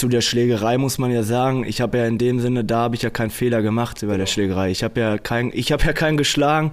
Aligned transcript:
zu 0.00 0.08
der 0.08 0.22
Schlägerei 0.22 0.78
muss 0.78 0.96
man 0.96 1.10
ja 1.10 1.22
sagen, 1.22 1.62
ich 1.66 1.82
habe 1.82 1.98
ja 1.98 2.06
in 2.06 2.16
dem 2.16 2.40
Sinne, 2.40 2.64
da 2.64 2.78
habe 2.78 2.96
ich 2.96 3.02
ja 3.02 3.10
keinen 3.10 3.28
Fehler 3.28 3.60
gemacht 3.60 4.02
über 4.02 4.16
der 4.16 4.24
Schlägerei. 4.24 4.70
Ich 4.70 4.82
habe 4.82 4.98
ja 4.98 5.18
kein, 5.18 5.50
ich 5.52 5.72
habe 5.72 5.84
ja 5.84 5.92
keinen 5.92 6.16
geschlagen. 6.16 6.70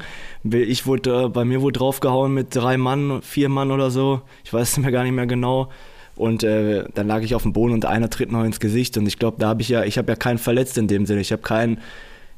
Ich 0.50 0.88
wurde, 0.88 1.26
äh, 1.26 1.28
bei 1.28 1.44
mir 1.44 1.62
wurde 1.62 1.78
draufgehauen 1.80 2.34
mit 2.34 2.56
drei 2.56 2.78
Mann, 2.78 3.22
vier 3.22 3.50
Mann 3.50 3.72
oder 3.72 3.92
so. 3.92 4.22
Ich 4.46 4.54
weiß 4.54 4.72
es 4.72 4.78
mir 4.78 4.94
gar 4.94 5.04
nicht 5.04 5.12
mehr 5.12 5.28
genau. 5.28 5.68
Und 6.16 6.44
äh, 6.44 6.86
dann 6.94 7.08
lag 7.08 7.22
ich 7.22 7.36
auf 7.36 7.44
dem 7.44 7.52
Boden 7.52 7.74
und 7.74 7.84
einer 7.84 8.10
tritt 8.10 8.32
noch 8.32 8.46
ins 8.46 8.62
Gesicht. 8.62 8.98
Und 8.98 9.06
ich 9.08 9.20
glaube, 9.20 9.36
da 9.40 9.50
habe 9.50 9.62
ich 9.62 9.68
ja, 9.68 9.84
ich 9.84 9.98
habe 9.98 10.10
ja 10.10 10.16
keinen 10.16 10.38
verletzt 10.38 10.78
in 10.78 10.88
dem 10.88 11.06
Sinne. 11.06 11.20
Ich 11.20 11.34
habe 11.34 11.42
keinen, 11.42 11.82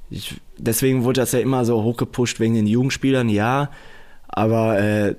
ich, 0.09 0.41
deswegen 0.57 1.03
wurde 1.03 1.21
das 1.21 1.33
ja 1.33 1.39
immer 1.39 1.65
so 1.65 1.83
hochgepusht 1.83 2.39
wegen 2.39 2.55
den 2.55 2.65
Jugendspielern, 2.65 3.29
ja. 3.29 3.69
Aber 4.27 4.79
äh, 4.79 5.15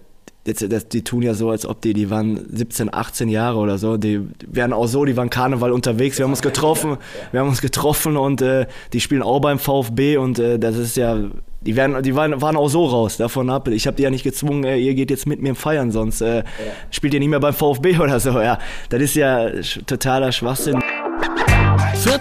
jetzt, 0.47 0.73
das, 0.73 0.89
die 0.89 1.03
tun 1.03 1.23
ja 1.23 1.35
so, 1.35 1.51
als 1.51 1.67
ob 1.67 1.81
die, 1.81 1.93
die 1.93 2.11
waren 2.11 2.47
17, 2.51 2.93
18 2.93 3.29
Jahre 3.29 3.59
oder 3.59 3.79
so, 3.79 3.97
die 3.97 4.21
werden 4.47 4.73
auch 4.73 4.87
so, 4.87 5.05
die 5.05 5.17
waren 5.17 5.31
Karneval 5.31 5.73
unterwegs, 5.73 6.19
wir 6.19 6.25
haben 6.25 6.33
uns 6.33 6.43
getroffen, 6.43 6.97
wir 7.33 7.41
haben 7.41 7.49
uns 7.49 7.61
getroffen 7.61 8.17
und 8.17 8.43
äh, 8.43 8.67
die 8.93 9.01
spielen 9.01 9.23
auch 9.23 9.41
beim 9.41 9.59
VfB 9.59 10.17
und 10.17 10.39
äh, 10.39 10.59
das 10.59 10.77
ist 10.77 10.97
ja, 10.97 11.19
die, 11.61 11.77
werden, 11.77 12.03
die 12.03 12.15
waren, 12.15 12.41
waren 12.41 12.57
auch 12.57 12.69
so 12.69 12.87
raus 12.87 13.19
davon 13.19 13.51
ab. 13.51 13.69
Ich 13.69 13.87
habe 13.87 13.97
die 13.97 14.03
ja 14.03 14.11
nicht 14.11 14.25
gezwungen, 14.25 14.65
äh, 14.65 14.79
ihr 14.79 14.95
geht 14.95 15.11
jetzt 15.11 15.27
mit 15.27 15.43
mir 15.43 15.55
feiern, 15.55 15.91
sonst 15.91 16.23
äh, 16.23 16.43
spielt 16.91 17.15
ihr 17.15 17.21
nicht 17.21 17.29
mehr 17.29 17.41
beim 17.41 17.55
VfB 17.55 17.99
oder 17.99 18.19
so. 18.19 18.41
Ja, 18.41 18.59
das 18.89 19.03
ist 19.03 19.15
ja 19.15 19.51
totaler 19.87 20.33
Schwachsinn. 20.33 20.79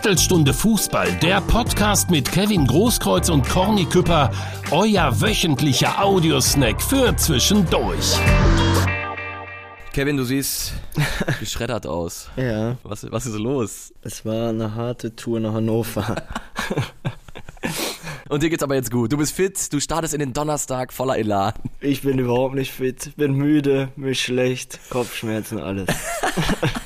Viertelstunde 0.02 0.53
Fußball, 0.53 1.12
der 1.21 1.41
Podcast 1.41 2.09
mit 2.09 2.31
Kevin 2.31 2.66
Großkreuz 2.66 3.27
und 3.27 3.45
Corny 3.49 3.84
Küpper, 3.84 4.31
euer 4.72 5.20
wöchentlicher 5.20 6.02
Audiosnack 6.02 6.81
für 6.81 7.13
zwischendurch. 7.17 8.17
Kevin, 9.91 10.16
du 10.16 10.23
siehst 10.23 10.72
geschreddert 11.41 11.85
aus. 11.85 12.30
Ja. 12.38 12.77
Was, 12.84 13.12
was 13.12 13.25
ist 13.25 13.38
los? 13.38 13.94
Es 14.02 14.23
war 14.23 14.48
eine 14.49 14.73
harte 14.73 15.17
Tour 15.17 15.41
nach 15.41 15.55
Hannover. 15.55 16.16
Und 18.30 18.41
dir 18.41 18.50
geht's 18.50 18.63
aber 18.63 18.75
jetzt 18.75 18.91
gut. 18.91 19.11
Du 19.11 19.17
bist 19.17 19.36
fit, 19.36 19.73
du 19.73 19.81
startest 19.81 20.13
in 20.13 20.22
den 20.22 20.31
Donnerstag 20.31 20.94
voller 20.94 21.17
Elan. 21.17 21.52
Ich 21.81 22.03
bin 22.03 22.19
überhaupt 22.19 22.56
nicht 22.56 22.72
fit, 22.72 23.17
bin 23.17 23.34
müde, 23.34 23.89
mir 23.97 24.16
schlecht, 24.16 24.80
Kopfschmerzen, 24.89 25.59
alles. 25.59 25.89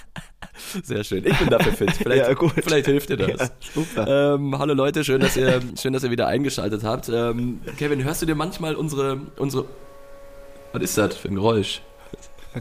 Sehr 0.84 1.04
schön. 1.04 1.26
Ich 1.26 1.38
bin 1.38 1.50
dafür 1.50 1.74
fit. 1.74 1.92
Vielleicht, 1.92 2.28
ja, 2.28 2.50
vielleicht 2.64 2.86
hilft 2.86 3.10
dir 3.10 3.18
das. 3.18 3.40
Ja, 3.40 3.50
super. 3.74 4.36
Ähm, 4.36 4.58
hallo 4.58 4.74
Leute, 4.74 5.04
schön, 5.04 5.22
dass 5.22 5.38
ihr, 5.38 5.62
schön, 5.80 5.94
dass 5.94 6.04
ihr 6.04 6.12
wieder 6.12 6.28
eingeschaltet 6.28 6.84
habt. 6.84 7.10
Ähm, 7.10 7.62
Kevin, 7.78 8.04
hörst 8.04 8.22
du 8.22 8.26
dir 8.26 8.36
manchmal 8.36 8.76
unsere, 8.76 9.20
unsere, 9.38 9.66
was 10.72 10.82
ist 10.82 10.98
das 10.98 11.16
für 11.16 11.28
ein 11.28 11.36
Geräusch? 11.36 11.82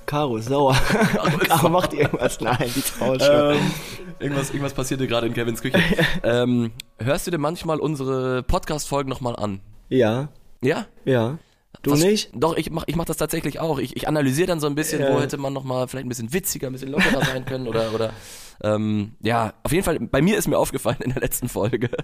Caro 0.07 0.37
ist 0.37 0.49
sauer. 0.49 0.75
Caro 1.47 1.69
macht 1.69 1.93
irgendwas. 1.93 2.41
Nein, 2.41 2.71
die 2.75 2.81
traut 2.81 3.23
schon. 3.23 3.57
Ähm, 3.57 3.71
irgendwas, 4.19 4.51
irgendwas 4.51 4.75
passierte 4.75 5.07
gerade 5.07 5.27
in 5.27 5.35
Kevins 5.35 5.61
Küche. 5.61 5.79
ähm, 6.23 6.73
hörst 6.99 7.27
du 7.27 7.31
dir 7.31 7.39
manchmal 7.39 7.79
unsere 7.79 8.43
Podcast-Folgen 8.43 9.11
nochmal 9.11 9.37
an? 9.37 9.61
Ja. 9.89 10.29
Ja? 10.63 10.87
Ja. 11.05 11.39
Du 11.83 11.93
Was, 11.93 12.01
nicht? 12.01 12.31
Doch, 12.35 12.57
ich 12.57 12.71
mach, 12.71 12.85
ich 12.87 12.97
mach 12.97 13.07
das 13.07 13.17
tatsächlich 13.17 13.59
auch. 13.59 13.79
Ich, 13.79 13.97
ich 13.97 14.07
analysiere 14.07 14.47
dann 14.47 14.61
so 14.61 14.67
ein 14.67 14.75
bisschen, 14.75 15.01
ja. 15.01 15.13
wo 15.13 15.21
hätte 15.21 15.39
man 15.39 15.53
nochmal 15.53 15.89
vielleicht 15.89 16.07
ein 16.07 16.09
bisschen 16.09 16.33
witziger, 16.33 16.69
ein 16.69 16.73
bisschen 16.73 16.91
lockerer 16.91 17.25
sein 17.25 17.45
können 17.45 17.67
oder, 17.67 17.93
oder 17.95 18.13
ähm, 18.63 19.13
ja, 19.21 19.55
auf 19.63 19.73
jeden 19.73 19.85
Fall, 19.85 19.99
bei 19.99 20.23
mir 20.23 20.37
ist 20.37 20.49
mir 20.49 20.59
aufgefallen 20.59 20.99
in 21.01 21.13
der 21.13 21.23
letzten 21.23 21.49
Folge. 21.49 21.91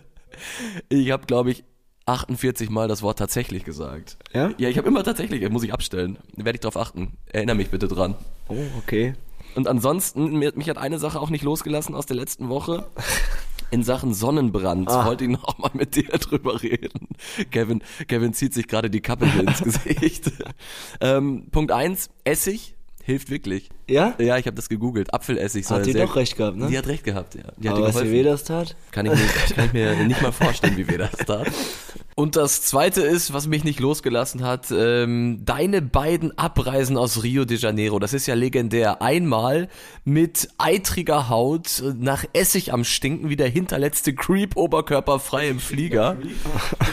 Ich 0.89 1.11
habe, 1.11 1.27
glaube 1.27 1.51
ich, 1.51 1.65
48 2.07 2.71
Mal 2.71 2.87
das 2.87 3.03
Wort 3.03 3.19
tatsächlich 3.19 3.65
gesagt. 3.65 4.17
Ja? 4.33 4.53
Ja, 4.57 4.69
ich 4.69 4.79
habe 4.79 4.87
immer 4.87 5.03
tatsächlich, 5.03 5.49
muss 5.51 5.65
ich 5.65 5.73
abstellen. 5.73 6.17
Werde 6.37 6.57
ich 6.57 6.61
drauf 6.61 6.77
achten. 6.77 7.19
Erinnere 7.27 7.57
mich 7.57 7.71
bitte 7.71 7.89
dran. 7.89 8.15
Oh, 8.47 8.55
okay. 8.79 9.15
Und 9.57 9.67
ansonsten, 9.67 10.37
mich 10.37 10.69
hat 10.69 10.79
eine 10.79 11.01
Sache 11.01 11.21
auch 11.21 11.31
nicht 11.31 11.43
losgelassen 11.43 11.97
aus 11.97 12.07
der 12.07 12.17
letzten 12.17 12.49
Woche 12.49 12.87
in 13.71 13.83
Sachen 13.83 14.15
Sonnenbrand 14.15 14.89
ah. 14.89 15.07
wollte 15.07 15.25
ich 15.25 15.31
noch 15.31 15.59
mal 15.59 15.71
mit 15.75 15.97
dir 15.97 16.09
drüber 16.09 16.63
reden. 16.63 17.09
Kevin, 17.51 17.83
Kevin 18.07 18.33
zieht 18.33 18.55
sich 18.55 18.69
gerade 18.69 18.91
die 18.91 19.01
Kappe 19.01 19.27
ins 19.27 19.63
Gesicht. 19.63 20.33
ähm, 21.01 21.49
Punkt 21.51 21.73
eins: 21.73 22.11
Essig 22.25 22.75
hilft 23.09 23.31
wirklich. 23.31 23.71
Ja? 23.89 24.15
Ja, 24.19 24.37
ich 24.37 24.47
habe 24.47 24.55
das 24.55 24.69
gegoogelt. 24.69 25.15
Apfelessig 25.15 25.67
soll 25.67 25.79
Hat 25.79 25.87
die 25.87 25.95
doch 25.95 26.15
recht 26.15 26.37
gehabt, 26.37 26.59
ne? 26.59 26.69
Die 26.69 26.77
hat 26.77 26.87
recht 26.87 27.05
gehabt, 27.05 27.35
ja. 27.37 27.45
Die 27.57 27.71
Aber 27.71 27.91
du, 27.91 28.05
wie 28.05 28.13
weh 28.13 28.23
das 28.23 28.45
tat? 28.45 28.77
Kann 28.91 29.07
ich, 29.07 29.13
mir, 29.13 29.55
kann 29.55 29.65
ich 29.65 29.73
mir 29.73 29.95
nicht 30.05 30.21
mal 30.21 30.31
vorstellen, 30.31 30.77
wie 30.77 30.87
weh 30.87 30.99
das 30.99 31.13
tat. 31.13 31.51
Und 32.19 32.35
das 32.35 32.63
zweite 32.63 33.03
ist, 33.03 33.33
was 33.33 33.47
mich 33.47 33.63
nicht 33.63 33.79
losgelassen 33.79 34.43
hat, 34.43 34.73
ähm, 34.73 35.43
deine 35.45 35.81
beiden 35.81 36.37
Abreisen 36.37 36.97
aus 36.97 37.23
Rio 37.23 37.45
de 37.45 37.57
Janeiro. 37.57 38.01
Das 38.01 38.13
ist 38.13 38.27
ja 38.27 38.35
legendär. 38.35 39.01
Einmal 39.01 39.69
mit 40.05 40.49
eitriger 40.59 41.29
Haut 41.29 41.81
nach 41.97 42.25
Essig 42.33 42.73
am 42.73 42.83
Stinken 42.83 43.29
wie 43.29 43.37
der 43.37 43.49
hinterletzte 43.49 44.17
Creep 44.17 44.57
oberkörperfrei 44.57 45.49
im 45.49 45.61
Flieger. 45.61 46.17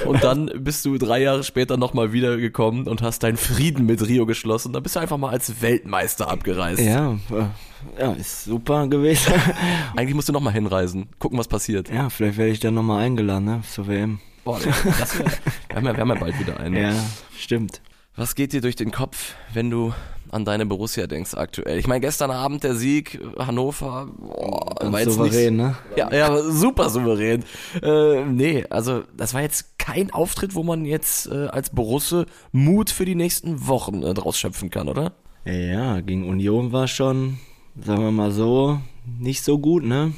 Und 0.06 0.24
dann 0.24 0.52
bist 0.60 0.86
du 0.86 1.00
drei 1.00 1.24
Jahre 1.24 1.44
später 1.44 1.76
nochmal 1.76 2.14
wiedergekommen 2.14 2.88
und 2.88 3.02
hast 3.02 3.24
deinen 3.24 3.38
Frieden 3.38 3.88
mit 3.88 4.08
Rio 4.08 4.28
geschlossen. 4.28 4.74
Da 4.74 4.80
bist 4.80 4.96
du 4.96 5.00
einfach 5.00 5.18
mal 5.18 5.32
als 5.32 5.60
Weltmeister 5.60 6.30
abgereist. 6.30 6.84
Ja, 6.84 7.14
äh, 7.32 8.00
ja, 8.00 8.14
ist 8.14 8.44
super 8.44 8.88
gewesen. 8.88 9.34
Eigentlich 9.96 10.14
musst 10.14 10.30
du 10.30 10.34
nochmal 10.34 10.54
hinreisen, 10.54 11.08
gucken, 11.18 11.40
was 11.40 11.48
passiert. 11.48 11.90
Ja, 11.90 12.12
vielleicht 12.12 12.38
werde 12.38 12.52
ich 12.52 12.60
dann 12.60 12.76
nochmal 12.76 13.04
eingeladen, 13.04 13.46
ne, 13.46 13.64
zur 13.68 13.88
WM. 13.88 14.20
Boah, 14.46 14.60
das 14.60 15.18
wär, 15.18 15.26
wir, 15.70 15.76
haben 15.76 15.86
ja, 15.86 15.94
wir 15.94 16.02
haben 16.02 16.10
ja 16.10 16.16
bald 16.16 16.40
wieder 16.40 16.60
einen. 16.60 16.76
Ja, 16.76 16.94
stimmt. 17.36 17.82
Was 18.16 18.36
geht 18.36 18.54
dir 18.54 18.62
durch 18.62 18.76
den 18.76 18.92
Kopf, 18.92 19.34
wenn 19.54 19.70
du 19.72 19.94
an 20.30 20.46
deine 20.46 20.68
Borussia 20.68 21.08
denkst 21.08 21.34
aktuell? 21.34 21.80
Ich 21.80 21.88
meine, 21.88 22.00
gestern 22.00 22.30
Abend 22.30 22.64
der 22.64 22.76
Sieg, 22.76 23.20
Hannover, 23.40 24.08
boah, 24.18 24.92
war 24.92 25.00
jetzt 25.02 25.16
souverän, 25.16 25.58
nicht, 25.58 25.66
ne? 25.66 25.76
Ja, 25.98 26.14
ja, 26.14 26.42
super 26.44 26.90
souverän. 26.92 27.44
Äh, 27.82 28.24
nee, 28.26 28.64
also 28.70 29.04
das 29.18 29.34
war 29.34 29.42
jetzt 29.42 29.80
kein 29.80 30.12
Auftritt, 30.12 30.54
wo 30.54 30.62
man 30.62 30.86
jetzt 30.86 31.28
äh, 31.28 31.48
als 31.48 31.72
Borusse 31.72 32.28
Mut 32.52 32.92
für 32.92 33.06
die 33.06 33.16
nächsten 33.16 33.68
Wochen 33.68 34.04
äh, 34.04 34.14
draus 34.14 34.38
schöpfen 34.38 34.70
kann, 34.70 34.88
oder? 34.88 35.14
Ja, 35.44 36.02
gegen 36.02 36.30
Union 36.30 36.72
war 36.72 36.88
schon, 36.88 37.40
sagen 37.84 38.04
wir 38.04 38.12
mal 38.12 38.32
so, 38.32 38.80
nicht 39.20 39.44
so 39.44 39.58
gut, 39.58 39.84
ne? 39.84 40.14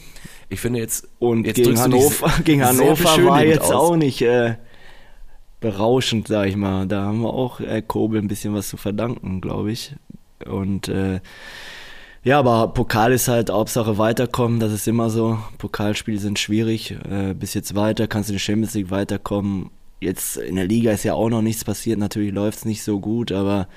Ich 0.49 0.59
finde 0.59 0.79
jetzt. 0.79 1.07
Und 1.19 1.45
jetzt 1.45 1.57
gegen 1.57 1.79
Hannover, 1.79 2.31
gegen 2.43 2.63
Hannover 2.63 3.25
war 3.25 3.43
jetzt 3.43 3.71
aus. 3.71 3.91
auch 3.91 3.95
nicht 3.95 4.21
äh, 4.21 4.55
berauschend, 5.59 6.27
sag 6.27 6.47
ich 6.47 6.55
mal. 6.55 6.87
Da 6.87 7.03
haben 7.03 7.21
wir 7.21 7.33
auch 7.33 7.59
äh, 7.59 7.81
Kobel 7.81 8.21
ein 8.21 8.27
bisschen 8.27 8.53
was 8.53 8.69
zu 8.69 8.77
verdanken, 8.77 9.41
glaube 9.41 9.71
ich. 9.71 9.95
Und 10.45 10.87
äh, 10.87 11.19
ja, 12.23 12.39
aber 12.39 12.69
Pokal 12.69 13.13
ist 13.13 13.27
halt 13.27 13.49
Hauptsache 13.49 13.97
weiterkommen, 13.97 14.59
das 14.59 14.71
ist 14.71 14.87
immer 14.87 15.09
so. 15.09 15.39
Pokalspiele 15.57 16.19
sind 16.19 16.39
schwierig. 16.39 16.91
Äh, 17.09 17.33
bis 17.33 17.53
jetzt 17.53 17.75
weiter, 17.75 18.07
kannst 18.07 18.29
du 18.29 18.33
in 18.33 18.37
die 18.37 18.43
Champions 18.43 18.73
League 18.73 18.91
weiterkommen. 18.91 19.69
Jetzt 19.99 20.37
in 20.37 20.55
der 20.55 20.67
Liga 20.67 20.91
ist 20.91 21.03
ja 21.03 21.13
auch 21.13 21.29
noch 21.29 21.41
nichts 21.41 21.63
passiert, 21.63 21.99
natürlich 21.99 22.33
läuft 22.33 22.59
es 22.59 22.65
nicht 22.65 22.83
so 22.83 22.99
gut, 22.99 23.31
aber 23.31 23.67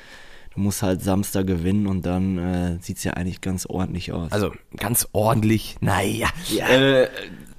du 0.61 0.65
musst 0.65 0.83
halt 0.83 1.03
Samstag 1.03 1.47
gewinnen 1.47 1.87
und 1.87 2.05
dann 2.05 2.39
äh, 2.39 2.79
sieht 2.83 2.99
es 2.99 3.05
ja 3.05 3.15
eigentlich 3.15 3.41
ganz 3.41 3.65
ordentlich 3.65 4.13
aus. 4.13 4.31
Also 4.31 4.53
ganz 4.77 5.09
ordentlich, 5.13 5.77
naja. 5.81 6.29
Ja. 6.55 6.69
Äh, 6.69 7.09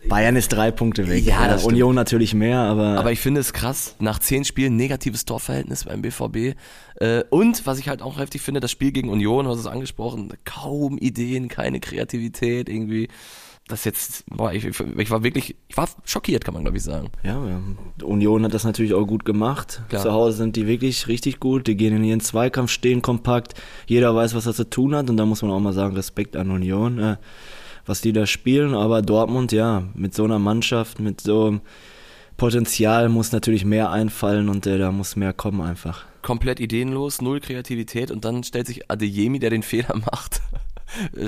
Bayern 0.07 0.35
ist 0.35 0.49
drei 0.49 0.71
Punkte 0.71 1.07
weg. 1.07 1.25
Ja, 1.25 1.47
ja 1.47 1.63
Union 1.63 1.95
natürlich 1.95 2.33
mehr, 2.33 2.59
aber. 2.59 2.99
Aber 2.99 3.11
ich 3.11 3.19
finde 3.19 3.41
es 3.41 3.53
krass, 3.53 3.95
nach 3.99 4.19
zehn 4.19 4.45
Spielen 4.45 4.75
negatives 4.75 5.25
Torverhältnis 5.25 5.85
beim 5.85 6.01
BVB. 6.03 6.55
Äh, 6.95 7.23
und 7.29 7.65
was 7.65 7.79
ich 7.79 7.89
halt 7.89 8.03
auch 8.03 8.19
heftig 8.19 8.41
finde, 8.41 8.59
das 8.59 8.71
Spiel 8.71 8.91
gegen 8.91 9.09
Union, 9.09 9.45
du 9.45 9.51
hast 9.51 9.59
es 9.59 9.67
angesprochen, 9.67 10.31
kaum 10.45 10.97
Ideen, 10.97 11.47
keine 11.47 11.79
Kreativität 11.79 12.69
irgendwie 12.69 13.09
das 13.71 13.85
jetzt, 13.85 14.25
boah, 14.27 14.51
ich, 14.53 14.65
ich 14.65 15.11
war 15.11 15.23
wirklich, 15.23 15.55
ich 15.67 15.77
war 15.77 15.87
schockiert, 16.05 16.45
kann 16.45 16.53
man 16.53 16.63
glaube 16.63 16.77
ich 16.77 16.83
sagen. 16.83 17.09
Ja, 17.23 17.39
Union 18.03 18.43
hat 18.43 18.53
das 18.53 18.63
natürlich 18.63 18.93
auch 18.93 19.05
gut 19.05 19.25
gemacht. 19.25 19.81
Klar. 19.89 20.03
Zu 20.03 20.11
Hause 20.11 20.37
sind 20.37 20.55
die 20.55 20.67
wirklich 20.67 21.07
richtig 21.07 21.39
gut. 21.39 21.67
Die 21.67 21.75
gehen 21.75 21.95
in 21.95 22.03
ihren 22.03 22.19
Zweikampf, 22.19 22.71
stehen 22.71 23.01
kompakt. 23.01 23.55
Jeder 23.87 24.15
weiß, 24.15 24.35
was 24.35 24.45
er 24.45 24.53
zu 24.53 24.69
tun 24.69 24.95
hat. 24.95 25.09
Und 25.09 25.17
da 25.17 25.25
muss 25.25 25.41
man 25.41 25.51
auch 25.51 25.59
mal 25.59 25.73
sagen, 25.73 25.95
Respekt 25.95 26.35
an 26.35 26.51
Union, 26.51 26.99
äh, 26.99 27.17
was 27.85 28.01
die 28.01 28.13
da 28.13 28.25
spielen. 28.25 28.73
Aber 28.73 29.01
Dortmund, 29.01 29.51
ja, 29.51 29.83
mit 29.93 30.13
so 30.13 30.23
einer 30.23 30.39
Mannschaft, 30.39 30.99
mit 30.99 31.21
so 31.21 31.47
einem 31.47 31.61
Potenzial 32.37 33.09
muss 33.09 33.31
natürlich 33.31 33.65
mehr 33.65 33.91
einfallen 33.91 34.49
und 34.49 34.65
äh, 34.65 34.77
da 34.77 34.91
muss 34.91 35.15
mehr 35.15 35.33
kommen 35.33 35.61
einfach. 35.61 36.05
Komplett 36.21 36.59
ideenlos, 36.59 37.21
null 37.21 37.39
Kreativität 37.39 38.11
und 38.11 38.25
dann 38.25 38.43
stellt 38.43 38.67
sich 38.67 38.89
Adeyemi, 38.89 39.39
der 39.39 39.51
den 39.51 39.63
Fehler 39.63 39.95
macht 40.11 40.41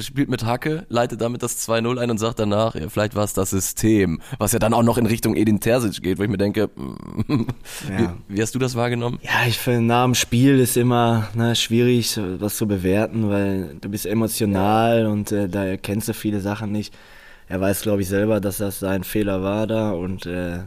spielt 0.01 0.30
mit 0.30 0.45
Hacke, 0.45 0.86
leitet 0.89 1.21
damit 1.21 1.44
das 1.44 1.68
2-0 1.68 2.00
ein 2.00 2.12
und 2.12 2.18
sagt 2.18 2.39
danach, 2.39 2.75
ja, 2.75 2.89
vielleicht 2.89 3.15
war 3.15 3.24
es 3.24 3.33
das 3.33 3.50
System, 3.50 4.21
was 4.38 4.51
ja 4.51 4.60
dann 4.60 4.74
auch 4.74 4.83
noch 4.83 4.98
in 4.98 5.06
Richtung 5.06 5.36
Edin 5.36 5.60
Terzic 5.60 6.01
geht, 6.01 6.19
wo 6.19 6.24
ich 6.24 6.30
mir 6.30 6.38
denke, 6.38 6.69
ja. 7.27 8.15
wie, 8.27 8.36
wie, 8.36 8.42
hast 8.42 8.56
du 8.56 8.60
das 8.60 8.75
wahrgenommen? 8.75 9.19
Ja, 9.21 9.48
ich 9.48 9.57
finde, 9.57 9.81
nach 9.81 10.06
dem 10.06 10.15
Spiel 10.15 10.60
ist 10.60 10.77
immer 10.77 11.30
ne, 11.33 11.56
schwierig, 11.56 12.19
was 12.39 12.57
zu 12.57 12.68
bewerten, 12.68 13.30
weil 13.30 13.75
du 13.81 13.89
bist 13.89 14.06
emotional 14.06 15.06
und 15.06 15.31
äh, 15.31 15.48
da 15.48 15.65
erkennst 15.65 16.07
du 16.07 16.13
viele 16.13 16.39
Sachen 16.39 16.71
nicht. 16.71 16.94
Er 17.48 17.62
weiß, 17.62 17.81
glaube 17.81 18.01
ich, 18.01 18.07
selber, 18.07 18.39
dass 18.39 18.57
das 18.57 18.80
sein 18.80 19.04
Fehler 19.04 19.44
war 19.44 19.68
da 19.68 19.92
und 19.92 20.25
äh, 20.25 20.60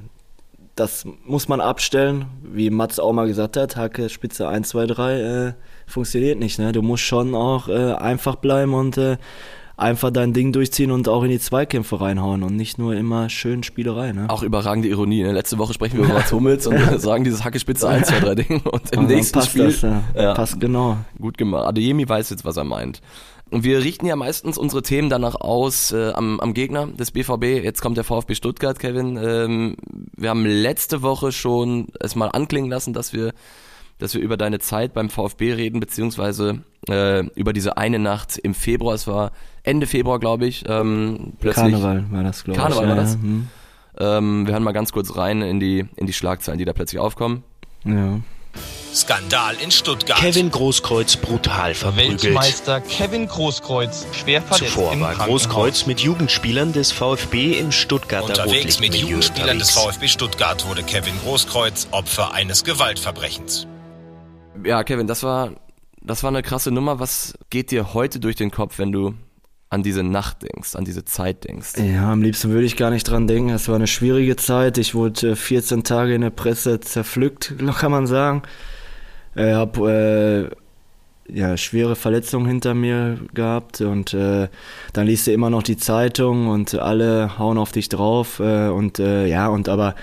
das 0.77 1.07
muss 1.25 1.49
man 1.49 1.61
abstellen, 1.61 2.27
wie 2.43 2.71
Mats 2.71 3.01
auch 3.01 3.13
mal 3.13 3.27
gesagt 3.27 3.57
hat, 3.57 3.77
Hacke, 3.77 4.09
Spitze 4.11 4.47
1, 4.47 4.69
2, 4.69 4.87
3, 4.87 5.21
äh, 5.21 5.53
funktioniert 5.87 6.39
nicht. 6.39 6.59
Ne? 6.59 6.73
Du 6.73 6.83
musst 6.83 7.03
schon 7.03 7.35
auch 7.35 7.69
äh, 7.69 7.95
einfach 7.95 8.37
bleiben 8.37 8.75
und 8.75 8.99
äh, 8.99 9.17
einfach 9.79 10.11
dein 10.11 10.33
Ding 10.35 10.53
durchziehen 10.53 10.91
und 10.91 11.09
auch 11.09 11.23
in 11.23 11.31
die 11.31 11.39
Zweikämpfe 11.39 12.01
reinhauen 12.01 12.43
und 12.43 12.57
nicht 12.57 12.79
nur 12.79 12.95
immer 12.95 13.29
schön 13.31 13.63
Spielerei. 13.63 14.13
Ne? 14.13 14.27
Auch 14.29 14.43
überragende 14.43 14.89
Ironie. 14.89 15.23
Ne? 15.23 15.33
Letzte 15.33 15.57
Woche 15.59 15.73
sprechen 15.73 15.97
wir 15.99 16.05
über 16.05 16.15
Mats 16.15 16.33
Hummels 16.33 16.67
und 16.67 16.79
sagen 17.01 17.25
dieses 17.25 17.43
Hackespitze 17.43 17.89
1, 17.89 18.09
2, 18.09 18.21
3 18.21 18.35
Ding 18.35 18.61
und 18.61 18.93
im 18.93 19.01
Und 19.01 19.07
nächsten 19.09 19.39
passt 19.39 19.51
Spiel. 19.51 19.65
das, 19.67 19.81
ja. 19.83 20.03
Ja. 20.15 20.35
Passt 20.35 20.61
genau. 20.61 20.99
Gut 21.19 21.39
gemacht. 21.39 21.67
Adeyemi 21.67 22.07
weiß 22.09 22.31
jetzt, 22.31 22.45
was 22.45 22.57
er 22.59 22.65
meint. 22.65 23.01
Und 23.51 23.63
wir 23.63 23.79
richten 23.79 24.07
ja 24.07 24.17
meistens 24.17 24.59
unsere 24.59 24.83
Themen 24.83 25.09
danach 25.09 25.37
aus 25.37 25.93
äh, 25.93 26.11
am, 26.13 26.41
am 26.41 26.53
Gegner 26.53 26.89
des 26.89 27.13
BVB. 27.13 27.63
Jetzt 27.63 27.81
kommt 27.81 27.97
der 27.97 28.03
VfB 28.03 28.35
Stuttgart, 28.35 28.79
Kevin. 28.79 29.17
Ähm, 29.17 29.77
wir 30.17 30.31
haben 30.31 30.45
letzte 30.45 31.03
Woche 31.03 31.31
schon 31.31 31.89
es 32.01 32.17
mal 32.17 32.27
anklingen 32.27 32.69
lassen, 32.69 32.93
dass 32.93 33.13
wir, 33.13 33.33
dass 33.99 34.15
wir 34.15 34.21
über 34.21 34.37
deine 34.37 34.59
Zeit 34.59 34.95
beim 34.95 35.11
VfB 35.11 35.53
reden, 35.53 35.79
beziehungsweise 35.79 36.65
äh, 36.89 37.25
über 37.37 37.53
diese 37.53 37.77
eine 37.77 38.01
Nacht 38.01 38.37
im 38.37 38.53
Februar. 38.53 38.95
Es 38.95 39.07
war 39.07 39.31
Ende 39.63 39.87
Februar, 39.87 40.19
glaube 40.19 40.47
ich. 40.47 40.65
Ähm, 40.69 41.35
plötzlich. 41.39 41.71
Karneval 41.71 42.05
war 42.11 42.25
das, 42.25 42.43
glaube 42.43 42.57
ich. 42.57 42.63
Karneval 42.63 42.89
war 42.89 42.97
ja, 42.97 43.01
das? 43.01 43.15
Ja. 43.15 43.21
Hm. 43.21 43.49
Ähm, 43.99 44.47
wir 44.47 44.55
hören 44.55 44.65
mal 44.65 44.73
ganz 44.73 44.93
kurz 44.93 45.17
rein 45.17 45.41
in 45.41 45.61
die 45.61 45.87
in 45.95 46.07
die 46.07 46.13
Schlagzeilen, 46.13 46.59
die 46.59 46.65
da 46.65 46.73
plötzlich 46.73 47.01
aufkommen. 47.01 47.45
ja. 47.85 48.19
Skandal 48.97 49.57
in 49.63 49.71
Stuttgart. 49.71 50.19
Kevin 50.19 50.51
Großkreuz 50.51 51.19
brutal 51.19 51.75
verprügelt. 51.75 52.25
Weltmeister 52.25 52.81
Kevin 52.81 53.29
Großkreuz 53.29 54.07
schwer 54.13 54.41
verletzt 54.41 54.73
Zuvor 54.73 54.99
war. 54.99 55.15
Großkreuz 55.15 55.85
mit 55.85 56.01
Jugendspielern 56.01 56.73
des 56.73 56.93
VfB 56.93 57.59
im 57.59 57.73
Stuttgarter 57.73 58.45
Unterwegs 58.45 58.81
mit 58.81 58.95
Jugendspielern 58.95 59.59
des. 59.59 59.73
VfB 59.73 60.09
Stuttgart 60.09 60.67
wurde 60.67 60.83
Kevin 60.83 61.13
Großkreuz 61.23 61.89
Opfer 61.91 62.33
eines 62.33 62.65
Gewaltverbrechens. 62.65 63.67
Ja, 64.65 64.83
Kevin, 64.83 65.07
das 65.07 65.23
war 65.23 65.51
das 66.01 66.23
war 66.23 66.29
eine 66.29 66.43
krasse 66.43 66.71
Nummer. 66.71 66.99
Was 66.99 67.35
geht 67.51 67.71
dir 67.73 67.93
heute 67.93 68.19
durch 68.19 68.37
den 68.37 68.51
Kopf, 68.51 68.79
wenn 68.79 68.93
du 68.93 69.15
an 69.69 69.83
diese 69.83 70.05
Nacht 70.05 70.43
denkst, 70.43 70.75
an 70.75 70.87
diese 70.87 71.05
Zeit 71.05 71.45
denkst? 71.45 71.75
Ja, 71.77 72.13
am 72.13 72.23
liebsten 72.23 72.51
würde 72.51 72.65
ich 72.65 72.77
gar 72.77 72.91
nicht 72.91 73.05
dran 73.05 73.27
denken. 73.27 73.51
Es 73.51 73.69
war 73.69 73.75
eine 73.75 73.89
schwierige 73.89 74.37
Zeit. 74.37 74.79
Ich 74.79 74.95
wurde 74.95 75.33
äh, 75.33 75.37
14 75.37 75.85
Tage 75.85 76.15
in 76.15 76.23
der 76.23 76.31
Presse 76.31 76.81
zerpflückt, 76.81 77.55
kann 77.79 77.91
man 77.91 78.07
sagen. 78.07 78.43
Ich 79.37 79.53
habe 79.53 80.51
äh, 80.51 80.57
ja, 81.33 81.57
schwere 81.57 81.97
Verletzungen 81.97 82.47
hinter 82.47 82.75
mir 82.75 83.19
gehabt 83.35 83.81
und 83.81 84.15
äh, 84.15 84.49
dann 84.93 85.07
liest 85.07 85.27
du 85.27 85.33
immer 85.33 85.51
noch 85.51 85.63
die 85.63 85.77
Zeitung 85.77 86.49
und 86.49 86.75
alle 86.75 87.39
hauen 87.39 87.59
auf 87.59 87.73
dich 87.73 87.89
drauf 87.89 88.41
äh, 88.41 88.69
und 88.69 88.99
äh, 88.99 89.27
ja 89.27 89.49
und 89.49 89.69
aber 89.69 89.95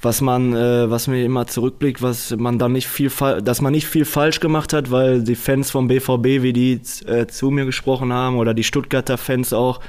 was 0.00 0.20
man 0.20 0.54
äh, 0.54 0.90
was 0.90 1.08
mir 1.08 1.24
immer 1.24 1.46
zurückblickt, 1.46 2.02
was 2.02 2.36
man 2.36 2.58
dann 2.58 2.72
nicht 2.72 2.88
viel 2.88 3.10
dass 3.42 3.60
man 3.60 3.72
nicht 3.72 3.86
viel 3.86 4.04
falsch 4.04 4.40
gemacht 4.40 4.72
hat, 4.72 4.90
weil 4.90 5.22
die 5.22 5.34
Fans 5.34 5.70
vom 5.70 5.88
BVB, 5.88 6.42
wie 6.42 6.52
die 6.52 6.80
äh, 7.06 7.26
zu 7.26 7.50
mir 7.50 7.64
gesprochen 7.64 8.12
haben 8.12 8.36
oder 8.36 8.52
die 8.52 8.64
Stuttgarter 8.64 9.18
Fans 9.18 9.52
auch 9.52 9.80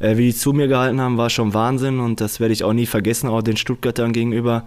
äh, 0.00 0.16
wie 0.16 0.26
die 0.26 0.34
zu 0.34 0.52
mir 0.52 0.66
gehalten 0.66 1.00
haben, 1.00 1.16
war 1.16 1.30
schon 1.30 1.54
Wahnsinn 1.54 2.00
und 2.00 2.20
das 2.20 2.40
werde 2.40 2.52
ich 2.52 2.64
auch 2.64 2.72
nie 2.72 2.86
vergessen, 2.86 3.28
auch 3.28 3.42
den 3.42 3.56
Stuttgartern 3.56 4.12
gegenüber. 4.12 4.64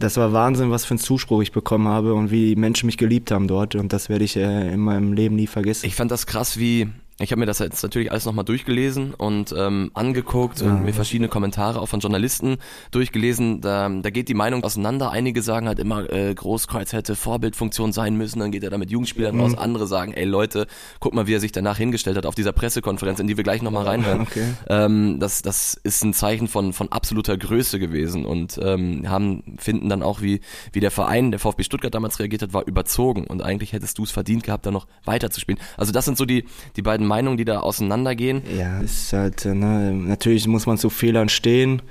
Das 0.00 0.16
war 0.16 0.32
Wahnsinn, 0.32 0.70
was 0.70 0.86
für 0.86 0.92
einen 0.92 0.98
Zuspruch 0.98 1.42
ich 1.42 1.52
bekommen 1.52 1.86
habe 1.86 2.14
und 2.14 2.30
wie 2.30 2.54
die 2.54 2.56
Menschen 2.56 2.86
mich 2.86 2.96
geliebt 2.96 3.30
haben 3.30 3.46
dort 3.46 3.74
und 3.74 3.92
das 3.92 4.08
werde 4.08 4.24
ich 4.24 4.34
äh, 4.34 4.72
in 4.72 4.80
meinem 4.80 5.12
Leben 5.12 5.36
nie 5.36 5.46
vergessen. 5.46 5.84
Ich 5.84 5.94
fand 5.94 6.10
das 6.10 6.26
krass, 6.26 6.58
wie 6.58 6.88
ich 7.20 7.32
habe 7.32 7.40
mir 7.40 7.46
das 7.46 7.58
jetzt 7.58 7.82
natürlich 7.82 8.10
alles 8.10 8.24
nochmal 8.24 8.44
durchgelesen 8.44 9.12
und 9.14 9.54
ähm, 9.56 9.90
angeguckt 9.92 10.62
und 10.62 10.84
mir 10.84 10.94
verschiedene 10.94 11.28
Kommentare 11.28 11.80
auch 11.80 11.86
von 11.86 12.00
Journalisten 12.00 12.56
durchgelesen. 12.92 13.60
Da, 13.60 13.88
da 13.88 14.10
geht 14.10 14.28
die 14.28 14.34
Meinung 14.34 14.64
auseinander. 14.64 15.10
Einige 15.10 15.42
sagen 15.42 15.68
halt 15.68 15.78
immer, 15.78 16.10
äh, 16.10 16.34
Großkreuz 16.34 16.94
hätte 16.94 17.16
Vorbildfunktion 17.16 17.92
sein 17.92 18.16
müssen, 18.16 18.40
dann 18.40 18.50
geht 18.50 18.64
er 18.64 18.70
da 18.70 18.78
mit 18.78 18.90
Jugendspielern 18.90 19.38
raus. 19.38 19.56
Andere 19.56 19.86
sagen, 19.86 20.14
ey 20.14 20.24
Leute, 20.24 20.66
guck 20.98 21.12
mal, 21.12 21.26
wie 21.26 21.34
er 21.34 21.40
sich 21.40 21.52
danach 21.52 21.76
hingestellt 21.76 22.16
hat 22.16 22.24
auf 22.24 22.34
dieser 22.34 22.52
Pressekonferenz, 22.52 23.20
in 23.20 23.26
die 23.26 23.36
wir 23.36 23.44
gleich 23.44 23.62
nochmal 23.62 23.84
reinhören. 23.86 24.20
Okay. 24.30 24.54
Ähm, 24.68 25.18
das, 25.18 25.42
das 25.42 25.74
ist 25.82 26.04
ein 26.04 26.12
Zeichen 26.12 26.46
von, 26.46 26.72
von 26.72 26.92
absoluter 26.92 27.36
Größe 27.36 27.78
gewesen 27.78 28.26
und 28.26 28.60
ähm, 28.62 29.08
haben, 29.08 29.56
finden 29.58 29.88
dann 29.88 30.02
auch, 30.02 30.20
wie, 30.20 30.40
wie 30.72 30.80
der 30.80 30.90
Verein, 30.90 31.30
der 31.30 31.40
VfB 31.40 31.64
Stuttgart 31.64 31.92
damals 31.92 32.20
reagiert 32.20 32.42
hat, 32.42 32.52
war 32.52 32.66
überzogen 32.66 33.24
und 33.24 33.42
eigentlich 33.42 33.72
hättest 33.72 33.98
du 33.98 34.04
es 34.04 34.10
verdient 34.10 34.44
gehabt, 34.44 34.66
da 34.66 34.70
noch 34.70 34.86
weiterzuspielen. 35.04 35.60
Also 35.76 35.90
das 35.90 36.04
sind 36.04 36.16
so 36.16 36.26
die, 36.26 36.44
die 36.76 36.82
beiden 36.82 37.09
Meinungen, 37.10 37.36
die 37.36 37.44
da 37.44 37.60
auseinandergehen. 37.60 38.42
Ja, 38.58 38.80
ist 38.80 39.12
halt, 39.12 39.44
äh, 39.44 39.54
ne, 39.54 39.92
natürlich 39.92 40.46
muss 40.46 40.66
man 40.66 40.78
zu 40.78 40.88
Fehlern 40.90 41.28
stehen. 41.28 41.82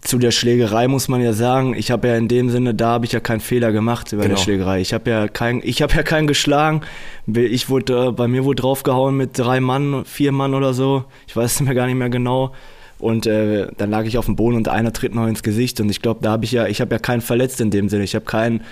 Zu 0.00 0.18
der 0.18 0.30
Schlägerei 0.32 0.88
muss 0.88 1.06
man 1.08 1.20
ja 1.20 1.32
sagen, 1.34 1.74
ich 1.76 1.90
habe 1.90 2.08
ja 2.08 2.16
in 2.16 2.26
dem 2.26 2.48
Sinne, 2.50 2.74
da 2.74 2.88
habe 2.88 3.04
ich 3.04 3.12
ja 3.12 3.20
keinen 3.20 3.40
Fehler 3.40 3.70
gemacht 3.72 4.08
bei 4.10 4.16
Genau. 4.22 4.28
der 4.30 4.36
Schlägerei. 4.38 4.80
Ich 4.80 4.92
habe 4.94 5.08
ja 5.10 5.28
kein, 5.28 5.60
ich 5.62 5.82
habe 5.82 5.94
ja 5.94 6.02
keinen 6.02 6.26
geschlagen. 6.26 6.80
Ich 7.26 7.68
wurde, 7.68 8.06
äh, 8.08 8.10
bei 8.10 8.26
mir 8.26 8.44
wurde 8.44 8.62
draufgehauen 8.62 9.16
mit 9.16 9.38
drei 9.38 9.60
Mann, 9.60 10.04
vier 10.06 10.32
Mann 10.32 10.54
oder 10.54 10.72
so. 10.74 11.04
Ich 11.28 11.36
weiß 11.36 11.54
es 11.56 11.60
mir 11.60 11.74
gar 11.74 11.86
nicht 11.86 11.94
mehr 11.96 12.08
genau. 12.10 12.52
Und 12.98 13.26
äh, 13.26 13.66
dann 13.76 13.90
lag 13.90 14.04
ich 14.04 14.16
auf 14.16 14.26
dem 14.26 14.34
Boden 14.36 14.56
und 14.56 14.68
einer 14.68 14.92
tritt 14.92 15.14
noch 15.14 15.26
ins 15.26 15.42
Gesicht. 15.42 15.78
Und 15.80 15.90
ich 15.90 16.00
glaube, 16.02 16.20
da 16.22 16.30
habe 16.32 16.44
ich 16.46 16.52
ja, 16.52 16.66
ich 16.66 16.80
habe 16.80 16.92
ja 16.94 16.98
keinen 16.98 17.20
verletzt 17.20 17.60
in 17.60 17.70
dem 17.70 17.88
Sinne. 17.88 18.04
Ich 18.04 18.14
habe 18.14 18.24
keinen, 18.24 18.62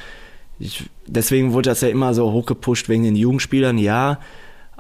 ich, 0.58 0.84
deswegen 1.06 1.52
wurde 1.52 1.68
das 1.70 1.80
ja 1.82 1.88
immer 1.88 2.14
so 2.14 2.32
hochgepusht 2.32 2.88
wegen 2.88 3.02
den 3.04 3.16
Jugendspielern, 3.16 3.76
ja. 3.76 4.18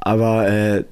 Aber 0.00 0.48
äh, 0.48 0.84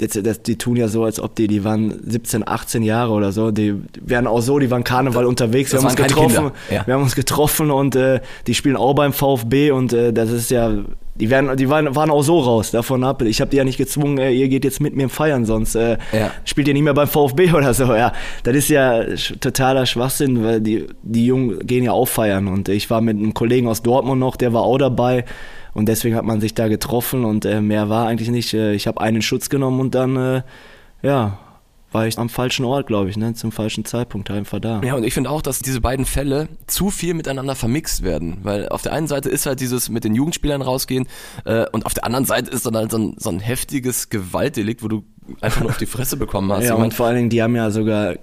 jetzt, 0.00 0.24
das, 0.26 0.42
die 0.42 0.56
tun 0.58 0.76
ja 0.76 0.88
so, 0.88 1.04
als 1.04 1.20
ob 1.20 1.34
die, 1.36 1.46
die 1.46 1.64
waren 1.64 2.00
17, 2.04 2.46
18 2.46 2.82
Jahre 2.82 3.12
oder 3.12 3.32
so. 3.32 3.50
Die 3.50 3.74
werden 4.00 4.26
auch 4.26 4.40
so, 4.40 4.58
die 4.58 4.70
waren 4.70 4.84
Karneval 4.84 5.24
unterwegs. 5.24 5.72
Wir 5.72 5.76
das 5.80 5.84
haben 5.84 5.90
uns 5.90 5.96
getroffen. 5.96 6.50
Ja. 6.70 6.86
Wir 6.86 6.94
haben 6.94 7.02
uns 7.02 7.14
getroffen 7.14 7.70
und 7.70 7.96
äh, 7.96 8.20
die 8.46 8.54
spielen 8.54 8.76
auch 8.76 8.94
beim 8.94 9.12
VfB 9.12 9.70
und 9.70 9.92
äh, 9.92 10.12
das 10.12 10.30
ist 10.30 10.50
ja, 10.50 10.70
die 11.14 11.30
werden, 11.30 11.56
die 11.56 11.70
waren, 11.70 11.94
waren 11.94 12.10
auch 12.10 12.20
so 12.22 12.40
raus 12.40 12.72
davon 12.72 13.02
ab. 13.02 13.22
Ich 13.22 13.40
habe 13.40 13.50
die 13.50 13.56
ja 13.56 13.64
nicht 13.64 13.78
gezwungen, 13.78 14.18
äh, 14.18 14.32
ihr 14.32 14.48
geht 14.48 14.64
jetzt 14.64 14.80
mit 14.82 14.94
mir 14.94 15.08
feiern, 15.08 15.46
sonst 15.46 15.74
äh, 15.74 15.96
Ja. 16.12 16.30
spielt 16.44 16.68
ihr 16.68 16.74
nicht 16.74 16.82
mehr 16.82 16.92
beim 16.92 17.08
VfB 17.08 17.52
oder 17.54 17.72
so. 17.72 17.94
Ja, 17.94 18.12
das 18.42 18.54
ist 18.54 18.68
ja 18.68 19.02
totaler 19.40 19.86
Schwachsinn, 19.86 20.44
weil 20.44 20.60
die 20.60 20.86
die 21.02 21.24
Jungen 21.24 21.60
gehen 21.66 21.84
ja 21.84 21.92
auch 21.92 22.08
feiern 22.08 22.48
und 22.48 22.68
ich 22.68 22.90
war 22.90 23.00
mit 23.00 23.16
einem 23.16 23.32
Kollegen 23.32 23.66
aus 23.68 23.82
Dortmund 23.82 24.20
noch, 24.20 24.36
der 24.36 24.52
war 24.52 24.62
auch 24.62 24.76
dabei. 24.78 25.24
Und 25.76 25.86
deswegen 25.90 26.16
hat 26.16 26.24
man 26.24 26.40
sich 26.40 26.54
da 26.54 26.68
getroffen 26.68 27.24
und 27.26 27.44
äh, 27.44 27.60
mehr 27.60 27.90
war 27.90 28.06
eigentlich 28.06 28.30
nicht. 28.30 28.54
Äh, 28.54 28.72
ich 28.72 28.86
habe 28.86 28.98
einen 29.00 29.20
Schutz 29.20 29.50
genommen 29.50 29.78
und 29.78 29.94
dann, 29.94 30.16
äh, 30.16 30.42
ja, 31.02 31.38
war 31.92 32.06
ich 32.06 32.18
am 32.18 32.28
falschen 32.30 32.64
Ort, 32.64 32.86
glaube 32.86 33.10
ich, 33.10 33.16
ne? 33.18 33.34
zum 33.34 33.52
falschen 33.52 33.84
Zeitpunkt 33.84 34.30
einfach 34.30 34.58
da. 34.58 34.80
Ja, 34.82 34.94
und 34.94 35.04
ich 35.04 35.12
finde 35.12 35.28
auch, 35.30 35.42
dass 35.42 35.60
diese 35.60 35.80
beiden 35.82 36.06
Fälle 36.06 36.48
zu 36.66 36.90
viel 36.90 37.12
miteinander 37.12 37.54
vermixt 37.54 38.02
werden. 38.02 38.38
Weil 38.42 38.68
auf 38.70 38.80
der 38.82 38.92
einen 38.92 39.06
Seite 39.06 39.28
ist 39.28 39.44
halt 39.44 39.60
dieses 39.60 39.90
mit 39.90 40.04
den 40.04 40.14
Jugendspielern 40.14 40.62
rausgehen 40.62 41.06
äh, 41.44 41.66
und 41.72 41.84
auf 41.84 41.92
der 41.92 42.04
anderen 42.04 42.24
Seite 42.24 42.50
ist 42.50 42.64
dann 42.64 42.74
halt 42.76 42.90
so 42.90 42.98
ein, 42.98 43.14
so 43.18 43.28
ein 43.30 43.40
heftiges 43.40 44.08
Gewaltdelikt, 44.08 44.82
wo 44.82 44.88
du 44.88 45.04
einfach 45.42 45.60
nur 45.60 45.70
auf 45.70 45.78
die 45.78 45.86
Fresse 45.86 46.16
bekommen 46.16 46.50
hast. 46.52 46.64
Ja, 46.64 46.74
mein, 46.74 46.84
und 46.84 46.94
vor 46.94 47.06
allen 47.06 47.16
Dingen, 47.16 47.30
die 47.30 47.42
haben 47.42 47.54
ja 47.54 47.70
sogar 47.70 48.14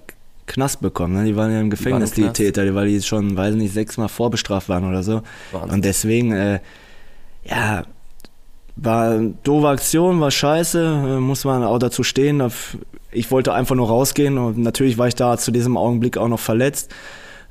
Knast 0.46 0.80
bekommen. 0.80 1.14
Ne? 1.14 1.24
Die 1.24 1.36
waren 1.36 1.52
ja 1.52 1.60
im 1.60 1.70
Gefängnis, 1.70 2.18
im 2.18 2.24
die. 2.24 2.30
Täter, 2.32 2.64
die- 2.64 2.74
weil 2.74 2.88
die 2.88 3.00
schon, 3.00 3.36
weiß 3.36 3.54
nicht, 3.54 3.72
sechsmal 3.72 4.08
vorbestraft 4.08 4.68
waren 4.68 4.84
oder 4.88 5.02
so. 5.02 5.22
Wahnsinn. 5.52 5.70
Und 5.70 5.84
deswegen, 5.84 6.32
äh, 6.32 6.58
ja, 7.44 7.84
war 8.76 9.10
eine 9.10 9.34
doofe 9.42 9.68
Aktion, 9.68 10.20
war 10.20 10.30
scheiße, 10.30 10.80
äh, 10.80 11.20
muss 11.20 11.44
man 11.44 11.62
auch 11.62 11.78
dazu 11.78 12.02
stehen. 12.02 12.42
Ich 13.12 13.30
wollte 13.30 13.52
einfach 13.52 13.76
nur 13.76 13.88
rausgehen 13.88 14.38
und 14.38 14.58
natürlich 14.58 14.98
war 14.98 15.08
ich 15.08 15.14
da 15.14 15.36
zu 15.38 15.50
diesem 15.50 15.76
Augenblick 15.76 16.16
auch 16.16 16.28
noch 16.28 16.40
verletzt. 16.40 16.92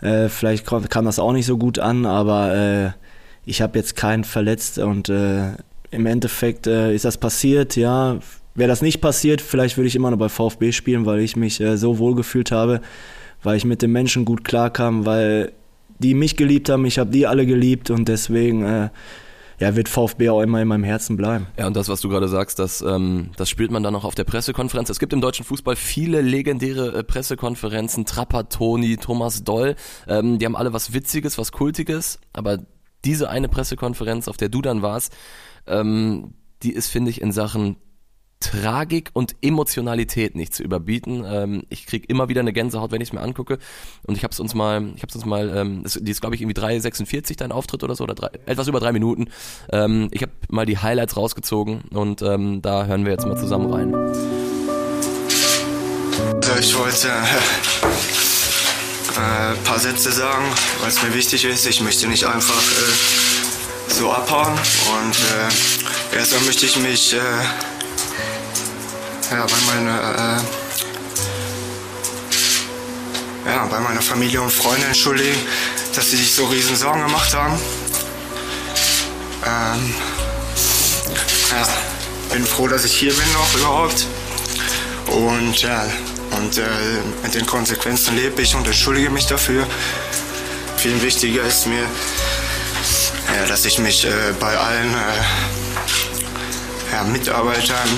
Äh, 0.02 0.28
vielleicht 0.28 0.66
kam, 0.66 1.06
das 1.06 1.20
auch 1.20 1.32
nicht 1.32 1.46
so 1.46 1.58
gut 1.58 1.80
an, 1.80 2.06
aber 2.06 2.56
äh, 2.56 2.90
ich 3.46 3.62
habe 3.62 3.78
jetzt 3.80 3.96
keinen 3.96 4.26
verletzt 4.26 4.78
und 4.80 5.10
äh, 5.10 5.52
im 5.92 6.06
Endeffekt 6.06 6.68
äh, 6.68 6.94
ist 6.94 7.06
das 7.06 7.18
passiert, 7.18 7.76
ja. 7.76 8.18
Wäre 8.56 8.68
das 8.68 8.84
nicht 8.84 9.02
passiert, 9.02 9.42
vielleicht 9.42 9.78
würde 9.78 9.88
ich 9.88 9.96
immer 9.96 10.12
noch 10.12 10.18
bei 10.18 10.30
VfB 10.30 10.72
spielen, 10.74 11.06
weil 11.08 11.22
ich 11.22 11.36
mich 11.36 11.60
äh, 11.60 11.78
so 11.78 11.98
wohl 11.98 12.16
gefühlt 12.16 12.52
habe, 12.52 12.82
weil 13.42 13.58
ich 13.58 13.66
mit 13.66 13.82
den 13.82 13.92
Menschen 13.92 14.26
gut 14.26 14.44
klarkam, 14.44 15.06
weil 15.06 15.54
die 16.00 16.14
mich 16.14 16.36
geliebt 16.36 16.70
haben, 16.70 16.86
ich 16.86 17.00
habe 17.00 17.10
die 17.10 17.26
alle 17.26 17.46
geliebt 17.46 17.90
und 17.90 18.08
deswegen 18.08 18.90
ja, 19.60 19.76
wird 19.76 19.90
VfB 19.90 20.30
auch 20.30 20.42
immer 20.42 20.62
in 20.62 20.68
meinem 20.68 20.84
Herzen 20.84 21.18
bleiben. 21.18 21.48
Ja, 21.58 21.68
und 21.68 21.76
das, 21.76 21.90
was 21.90 22.02
du 22.02 22.10
gerade 22.10 22.28
sagst, 22.28 22.60
das, 22.60 22.82
ähm, 22.82 23.32
das 23.38 23.50
spürt 23.50 23.72
man 23.72 23.84
dann 23.84 23.96
auch 23.96 24.04
auf 24.04 24.16
der 24.16 24.24
Pressekonferenz. 24.24 24.90
Es 24.90 25.00
gibt 25.00 25.14
im 25.14 25.22
deutschen 25.22 25.46
Fußball 25.46 25.76
viele 25.76 26.22
legendäre 26.22 26.94
äh, 26.94 27.04
Pressekonferenzen. 27.04 28.06
Trapattoni, 28.06 28.98
Thomas 28.98 29.44
Doll, 29.44 29.76
ähm, 30.08 30.40
die 30.40 30.46
haben 30.46 30.56
alle 30.56 30.74
was 30.74 30.94
Witziges, 30.94 31.38
was 31.38 31.52
Kultiges. 31.52 32.20
Aber 32.34 32.60
diese 33.06 33.30
eine 33.30 33.50
Pressekonferenz, 33.50 34.28
auf 34.28 34.38
der 34.38 34.50
du 34.50 34.62
dann 34.62 34.82
warst, 34.82 35.14
ähm, 35.68 36.34
die 36.64 36.72
ist, 36.72 36.88
finde 36.88 37.12
ich, 37.12 37.22
in 37.22 37.32
Sachen 37.32 37.78
Tragik 38.44 39.10
und 39.14 39.36
Emotionalität 39.42 40.36
nicht 40.36 40.54
zu 40.54 40.64
überbieten. 40.64 41.24
Ähm, 41.26 41.64
ich 41.70 41.86
krieg 41.86 42.10
immer 42.10 42.30
wieder 42.30 42.42
eine 42.42 42.52
Gänsehaut, 42.52 42.92
wenn 42.92 43.02
ich 43.02 43.10
es 43.10 43.14
mir 43.14 43.22
angucke. 43.22 43.58
Und 44.04 44.18
ich 44.18 44.24
habe 44.24 44.34
es 44.34 44.40
uns 44.40 44.54
mal, 44.54 44.92
ich 44.96 45.02
habe 45.02 45.14
uns 45.14 45.26
mal, 45.26 45.50
ähm, 45.56 45.84
die 46.02 46.12
ist 46.12 46.22
glaube 46.22 46.36
ich 46.36 46.42
irgendwie 46.42 46.60
3,46 46.60 47.38
dein 47.38 47.52
Auftritt 47.52 47.84
oder 47.84 47.96
so 47.96 48.04
oder 48.04 48.16
drei, 48.16 48.30
etwas 48.46 48.68
über 48.68 48.80
drei 48.80 48.92
Minuten. 48.92 49.28
Ähm, 49.72 50.10
ich 50.12 50.22
habe 50.22 50.32
mal 50.50 50.66
die 50.66 50.78
Highlights 50.78 51.16
rausgezogen 51.16 51.84
und 51.92 52.22
ähm, 52.22 52.62
da 52.62 52.86
hören 52.86 53.06
wir 53.06 53.14
jetzt 53.14 53.26
mal 53.26 53.38
zusammen 53.38 53.74
rein. 53.74 53.94
Ich 56.60 56.78
wollte 56.78 57.08
äh, 57.08 57.12
ein 59.20 59.64
paar 59.64 59.80
Sätze 59.80 60.12
sagen, 60.12 60.46
es 60.88 61.02
mir 61.02 61.14
wichtig 61.14 61.46
ist. 61.46 61.66
Ich 61.66 61.82
möchte 61.82 62.08
nicht 62.08 62.26
einfach 62.26 62.62
äh, 62.62 63.94
so 63.94 64.12
abhauen. 64.12 64.52
Und 64.52 66.14
äh, 66.14 66.18
erstmal 66.18 66.44
möchte 66.44 66.66
ich 66.66 66.78
mich 66.78 67.14
äh, 67.14 67.20
ja, 69.32 69.46
bei 69.46 69.74
meiner, 69.74 70.38
äh, 73.46 73.50
ja, 73.50 73.65
bei 73.65 73.80
meiner 73.80 74.01
Familie 74.01 74.42
und 74.42 74.51
Freunde 74.51 74.86
entschuldigen, 74.88 75.38
dass 75.96 76.10
sie 76.12 76.18
sich 76.18 76.34
so 76.34 76.46
riesen 76.46 76.75
Sorgen 76.75 77.01
gemacht 77.01 77.34
haben. 77.34 77.60
Ähm, 79.46 79.96
ja, 81.51 81.68
bin 82.32 82.46
froh, 82.46 82.68
dass 82.68 82.86
ich 82.86 82.94
hier 82.94 83.13
bin 83.13 83.32
noch 83.34 83.56
überhaupt. 83.56 84.06
Und 85.08 85.62
ja, 85.62 85.86
und 86.38 86.58
äh, 86.58 86.63
mit 87.22 87.36
den 87.36 87.46
Konsequenzen 87.46 88.15
lebe 88.15 88.42
ich 88.42 88.56
und 88.56 88.65
entschuldige 88.65 89.10
mich 89.10 89.27
dafür. 89.27 89.68
Viel 90.77 91.01
wichtiger 91.01 91.44
ist 91.44 91.68
mir, 91.68 91.84
ja, 93.36 93.46
dass 93.48 93.65
ich 93.65 93.80
mich 93.80 94.06
äh, 94.06 94.34
bei 94.39 94.58
allen 94.58 94.94
äh, 94.94 95.24
ja, 96.94 97.03
Mitarbeitern, 97.03 97.89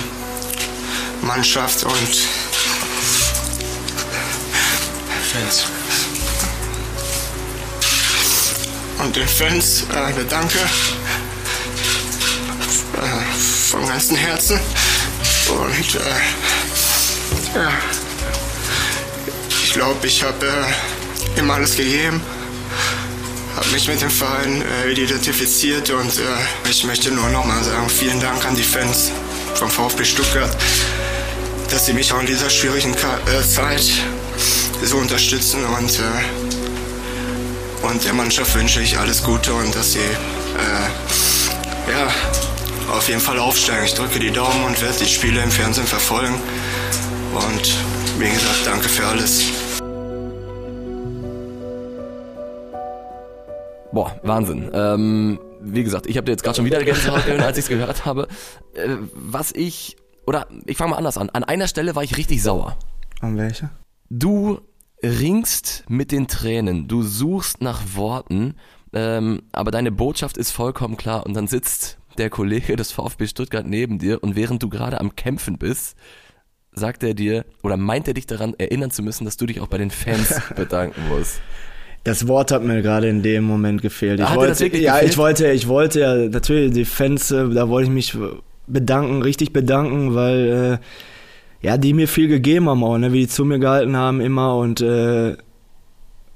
Mannschaft 1.22 1.84
und 1.84 2.16
Fans. 5.32 5.66
Und 8.98 9.14
den 9.14 9.28
Fans 9.28 9.84
äh, 9.92 10.12
bedanke 10.12 10.58
äh, 12.96 13.38
von 13.70 13.86
ganzem 13.86 14.16
Herzen. 14.16 14.58
Und 15.48 15.94
äh, 15.94 17.58
ja, 17.58 17.70
ich 19.62 19.72
glaube, 19.72 20.06
ich 20.06 20.22
habe 20.22 20.46
äh, 20.46 21.38
immer 21.38 21.54
alles 21.54 21.76
gegeben, 21.76 22.20
habe 23.56 23.68
mich 23.68 23.88
mit 23.88 24.00
dem 24.00 24.10
Verein 24.10 24.62
äh, 24.62 24.92
identifiziert 24.92 25.90
und 25.90 26.18
äh, 26.18 26.22
ich 26.70 26.84
möchte 26.84 27.10
nur 27.10 27.28
nochmal 27.28 27.62
sagen, 27.62 27.88
vielen 27.88 28.20
Dank 28.20 28.44
an 28.44 28.54
die 28.54 28.62
Fans 28.62 29.10
vom 29.54 29.70
VfB 29.70 30.04
Stuttgart, 30.04 30.56
dass 31.70 31.86
sie 31.86 31.92
mich 31.92 32.12
auch 32.12 32.20
in 32.20 32.26
dieser 32.26 32.50
schwierigen 32.50 32.94
äh, 32.94 33.42
Zeit 33.42 33.84
so 34.82 34.98
unterstützen 34.98 35.64
und, 35.64 35.98
äh, 35.98 37.86
und 37.86 38.04
der 38.04 38.14
Mannschaft 38.14 38.54
wünsche 38.54 38.80
ich 38.80 38.98
alles 38.98 39.22
Gute 39.22 39.52
und 39.54 39.74
dass 39.74 39.92
sie 39.92 39.98
äh, 39.98 41.90
ja, 41.90 42.08
auf 42.92 43.08
jeden 43.08 43.20
Fall 43.20 43.38
aufsteigen. 43.38 43.84
Ich 43.84 43.94
drücke 43.94 44.18
die 44.18 44.30
Daumen 44.30 44.64
und 44.64 44.80
werde 44.80 44.98
die 44.98 45.06
Spiele 45.06 45.42
im 45.42 45.50
Fernsehen 45.50 45.86
verfolgen. 45.86 46.34
Und 47.34 47.76
wie 48.18 48.30
gesagt, 48.30 48.60
danke 48.64 48.88
für 48.88 49.06
alles. 49.06 49.44
Boah, 53.92 54.14
Wahnsinn. 54.22 54.70
Ähm, 54.72 55.38
wie 55.60 55.82
gesagt, 55.82 56.06
ich 56.06 56.16
habe 56.16 56.30
jetzt 56.30 56.42
gerade 56.42 56.56
schon 56.56 56.64
wieder 56.64 56.82
Gänsehaut 56.82 57.28
als 57.28 57.56
ich 57.58 57.64
es 57.64 57.68
gehört 57.68 58.04
habe. 58.04 58.28
Äh, 58.74 58.96
was 59.14 59.52
ich, 59.52 59.96
oder 60.26 60.46
ich 60.66 60.76
fange 60.76 60.90
mal 60.90 60.96
anders 60.96 61.18
an. 61.18 61.30
An 61.30 61.44
einer 61.44 61.68
Stelle 61.68 61.94
war 61.94 62.02
ich 62.02 62.16
richtig 62.16 62.42
sauer. 62.42 62.76
An 63.20 63.36
welcher? 63.36 63.70
Du 64.10 64.60
ringst 65.02 65.84
mit 65.88 66.12
den 66.12 66.26
Tränen, 66.26 66.88
du 66.88 67.02
suchst 67.02 67.62
nach 67.62 67.82
Worten, 67.94 68.54
ähm, 68.92 69.42
aber 69.52 69.70
deine 69.70 69.92
Botschaft 69.92 70.36
ist 70.36 70.50
vollkommen 70.50 70.96
klar 70.96 71.26
und 71.26 71.34
dann 71.34 71.46
sitzt 71.46 71.98
der 72.18 72.30
Kollege 72.30 72.76
des 72.76 72.92
VfB 72.92 73.26
Stuttgart 73.26 73.66
neben 73.66 73.98
dir 73.98 74.22
und 74.22 74.36
während 74.36 74.62
du 74.62 74.68
gerade 74.68 75.00
am 75.00 75.14
Kämpfen 75.16 75.58
bist, 75.58 75.96
sagt 76.72 77.02
er 77.02 77.14
dir 77.14 77.44
oder 77.62 77.76
meint 77.76 78.08
er 78.08 78.14
dich 78.14 78.26
daran 78.26 78.54
erinnern 78.58 78.90
zu 78.90 79.02
müssen, 79.02 79.24
dass 79.24 79.36
du 79.36 79.46
dich 79.46 79.60
auch 79.60 79.66
bei 79.66 79.78
den 79.78 79.90
Fans 79.90 80.40
bedanken 80.56 81.08
musst. 81.08 81.40
Das 82.04 82.28
Wort 82.28 82.52
hat 82.52 82.62
mir 82.62 82.82
gerade 82.82 83.08
in 83.08 83.22
dem 83.22 83.44
Moment 83.44 83.82
gefehlt. 83.82 84.20
Ich 84.20 84.34
wollte, 84.34 84.66
ja, 84.78 84.94
gefehlt? 84.94 85.10
ich 85.10 85.18
wollte, 85.18 85.50
ich 85.50 85.68
wollte 85.68 86.00
ja 86.00 86.14
natürlich 86.14 86.72
die 86.72 86.84
Fans, 86.84 87.30
äh, 87.32 87.48
da 87.50 87.68
wollte 87.68 87.88
ich 87.88 87.94
mich 87.94 88.16
bedanken, 88.66 89.22
richtig 89.22 89.52
bedanken, 89.52 90.14
weil 90.14 90.80
äh, 91.62 91.66
ja 91.66 91.78
die 91.78 91.94
mir 91.94 92.08
viel 92.08 92.28
gegeben 92.28 92.68
haben 92.68 92.84
auch, 92.84 92.98
ne, 92.98 93.12
wie 93.12 93.20
die 93.20 93.28
zu 93.28 93.44
mir 93.44 93.58
gehalten 93.58 93.96
haben 93.96 94.20
immer 94.20 94.56
und 94.56 94.80
äh, 94.80 95.36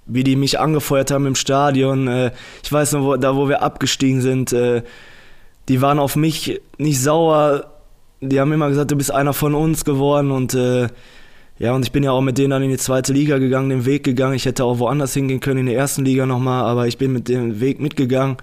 wie 0.06 0.24
die 0.24 0.36
mich 0.36 0.58
angefeuert 0.58 1.10
haben 1.10 1.26
im 1.26 1.34
Stadion. 1.34 2.08
Äh, 2.08 2.32
ich 2.62 2.72
weiß 2.72 2.92
noch, 2.92 3.04
wo, 3.04 3.16
da 3.16 3.36
wo 3.36 3.48
wir 3.48 3.62
abgestiegen 3.62 4.20
sind, 4.20 4.52
äh, 4.52 4.82
die 5.68 5.80
waren 5.80 5.98
auf 5.98 6.16
mich 6.16 6.60
nicht 6.78 7.00
sauer. 7.00 7.66
Die 8.20 8.40
haben 8.40 8.52
immer 8.52 8.68
gesagt, 8.68 8.90
du 8.90 8.96
bist 8.96 9.12
einer 9.12 9.32
von 9.32 9.54
uns 9.54 9.84
geworden 9.84 10.30
und 10.30 10.54
äh, 10.54 10.88
ja, 11.58 11.74
und 11.74 11.84
ich 11.84 11.92
bin 11.92 12.02
ja 12.02 12.12
auch 12.12 12.22
mit 12.22 12.38
denen 12.38 12.50
dann 12.50 12.62
in 12.62 12.70
die 12.70 12.78
zweite 12.78 13.12
Liga 13.12 13.36
gegangen, 13.36 13.68
den 13.68 13.84
Weg 13.84 14.02
gegangen. 14.02 14.34
Ich 14.34 14.46
hätte 14.46 14.64
auch 14.64 14.78
woanders 14.78 15.12
hingehen 15.12 15.40
können, 15.40 15.60
in 15.60 15.66
der 15.66 15.76
ersten 15.76 16.06
Liga 16.06 16.24
nochmal, 16.24 16.64
aber 16.64 16.86
ich 16.86 16.96
bin 16.96 17.12
mit 17.12 17.28
dem 17.28 17.60
Weg 17.60 17.80
mitgegangen. 17.80 18.38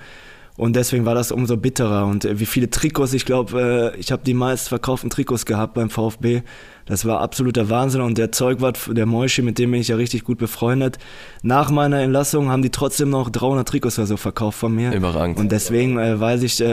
Und 0.58 0.76
deswegen 0.76 1.06
war 1.06 1.14
das 1.14 1.32
umso 1.32 1.56
bitterer. 1.56 2.06
Und 2.08 2.26
äh, 2.26 2.40
wie 2.40 2.46
viele 2.46 2.70
Trikots, 2.70 3.14
ich 3.14 3.26
glaube, 3.26 3.94
äh, 3.96 4.00
ich 4.00 4.12
habe 4.12 4.24
die 4.26 4.34
meist 4.34 4.70
verkauften 4.70 5.10
Trikots 5.10 5.46
gehabt 5.46 5.76
beim 5.76 5.90
VfB. 5.90 6.42
Das 6.86 7.06
war 7.06 7.22
absoluter 7.22 7.70
Wahnsinn. 7.70 8.02
Und 8.02 8.18
der 8.18 8.32
Zeugwart, 8.32 8.80
der 8.92 9.06
Moischi, 9.06 9.44
mit 9.44 9.60
dem 9.60 9.72
bin 9.72 9.82
ich 9.82 9.90
ja 9.90 9.96
richtig 9.96 10.24
gut 10.24 10.40
befreundet. 10.40 10.98
Nach 11.44 11.70
meiner 11.70 12.02
Entlassung 12.02 12.50
haben 12.50 12.64
die 12.64 12.72
trotzdem 12.72 13.12
noch 13.12 13.30
300 13.30 13.68
Trikots 13.68 14.00
oder 14.00 14.08
so 14.08 14.18
verkauft 14.18 14.58
von 14.58 14.74
mir. 14.74 14.92
Überragend. 14.94 15.38
Und 15.40 15.52
deswegen 15.52 16.00
äh, 16.00 16.20
weiß 16.20 16.42
ich, 16.42 16.64